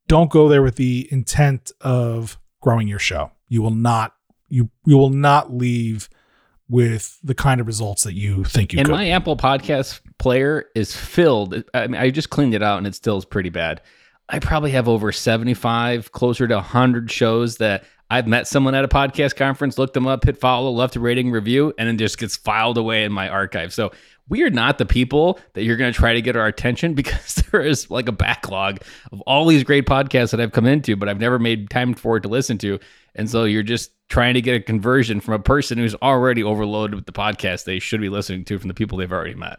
[0.08, 3.30] Don't go there with the intent of growing your show.
[3.48, 4.14] You will not
[4.48, 6.08] you you will not leave
[6.68, 8.92] with the kind of results that you think you and could.
[8.92, 11.62] my Apple Podcast player is filled.
[11.74, 13.80] I mean, I just cleaned it out and it still is pretty bad.
[14.28, 18.88] I probably have over 75, closer to 100 shows that I've met someone at a
[18.88, 22.36] podcast conference, looked them up, hit follow, left a rating review, and then just gets
[22.36, 23.72] filed away in my archive.
[23.72, 23.90] So
[24.28, 27.36] we are not the people that you're going to try to get our attention because
[27.36, 28.82] there is like a backlog
[29.12, 32.18] of all these great podcasts that I've come into, but I've never made time for
[32.18, 32.78] it to listen to.
[33.14, 36.94] And so you're just trying to get a conversion from a person who's already overloaded
[36.94, 39.58] with the podcast they should be listening to from the people they've already met.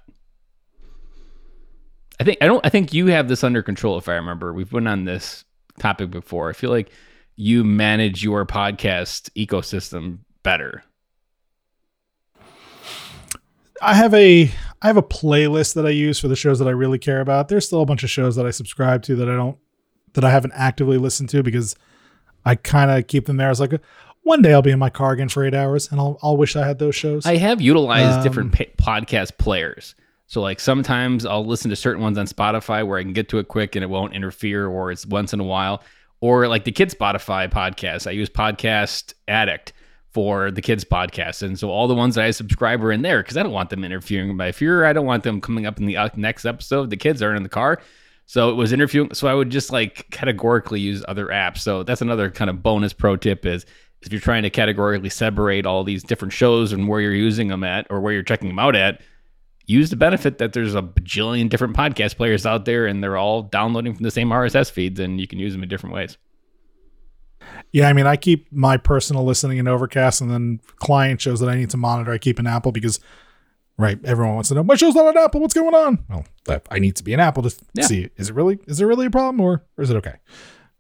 [2.20, 4.54] I think I don't I think you have this under control if I remember.
[4.54, 5.44] We've been on this
[5.80, 6.52] topic before.
[6.52, 6.92] I feel like
[7.36, 10.84] you manage your podcast ecosystem better?
[13.82, 16.72] I have a I have a playlist that I use for the shows that I
[16.72, 17.48] really care about.
[17.48, 19.58] There's still a bunch of shows that I subscribe to that I don't
[20.14, 21.76] that I haven't actively listened to because
[22.46, 23.74] I kind of keep them there as like
[24.22, 26.56] one day I'll be in my car again for eight hours and I'll I'll wish
[26.56, 27.26] I had those shows.
[27.26, 29.96] I have utilized um, different podcast players.
[30.28, 33.40] So like sometimes I'll listen to certain ones on Spotify where I can get to
[33.40, 35.84] it quick and it won't interfere or it's once in a while
[36.24, 38.08] or like the kids Spotify podcast.
[38.08, 39.74] I use Podcast Addict
[40.08, 43.22] for the kids podcast, and so all the ones that I subscribe are in there
[43.22, 44.86] because I don't want them interfering with my fear.
[44.86, 46.92] I don't want them coming up in the uh, next episode.
[46.92, 47.82] The kids aren't in the car.
[48.26, 49.14] So it was interviewing.
[49.14, 51.58] So I would just like categorically use other apps.
[51.58, 53.66] So that's another kind of bonus pro tip is
[54.02, 57.66] if you're trying to categorically separate all these different shows and where you're using them
[57.66, 59.02] at or where you're checking them out at,
[59.66, 63.44] use the benefit that there's a bajillion different podcast players out there and they're all
[63.44, 66.18] downloading from the same RSS feeds and you can use them in different ways.
[67.72, 71.50] Yeah, I mean, I keep my personal listening in Overcast, and then client shows that
[71.50, 72.12] I need to monitor.
[72.12, 73.00] I keep an Apple because,
[73.78, 75.42] right, everyone wants to know my show's not on Apple.
[75.42, 76.06] What's going on?
[76.10, 76.26] Well,
[76.70, 77.86] I need to be an Apple to yeah.
[77.86, 80.16] see is it really is it really a problem or, or is it okay?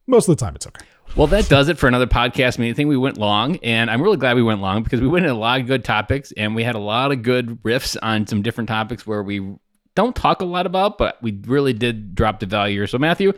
[0.05, 0.85] Most of the time, it's okay.
[1.15, 2.73] Well, that does it for another podcast meeting.
[2.73, 5.25] I think we went long, and I'm really glad we went long because we went
[5.25, 8.25] into a lot of good topics, and we had a lot of good riffs on
[8.25, 9.55] some different topics where we
[9.95, 12.87] don't talk a lot about, but we really did drop the value here.
[12.87, 13.33] So, Matthew,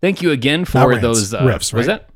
[0.00, 1.72] thank you again for those uh, riffs.
[1.72, 1.78] Right?
[1.78, 2.08] Was that?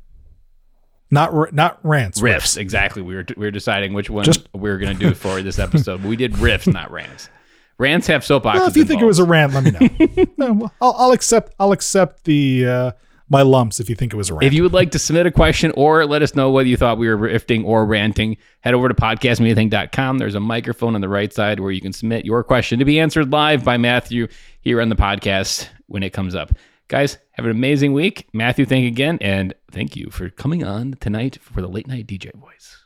[1.11, 2.19] Not not rants.
[2.19, 2.57] Riffs, riffs.
[2.57, 3.03] exactly.
[3.03, 5.59] We were we were deciding which one Just, we were going to do for this
[5.59, 6.03] episode.
[6.03, 7.29] we did riffs, not rants.
[7.77, 8.55] Rants have soapboxes.
[8.55, 8.87] Well, if you involved.
[8.87, 10.25] think it was a rant, let me know.
[10.37, 11.53] no, I'll, I'll, accept.
[11.59, 12.91] I'll accept the uh,
[13.29, 14.43] my lumps if you think it was a rant.
[14.43, 16.97] If you would like to submit a question or let us know whether you thought
[16.97, 20.17] we were riffing or ranting, head over to podcastmeeting.com.
[20.17, 22.99] There's a microphone on the right side where you can submit your question to be
[22.99, 24.27] answered live by Matthew
[24.61, 26.51] here on the podcast when it comes up.
[26.87, 28.27] Guys, have an amazing week.
[28.31, 29.17] Matthew, thank you again.
[29.21, 32.84] And thank you for coming on tonight for the late night DJ voice.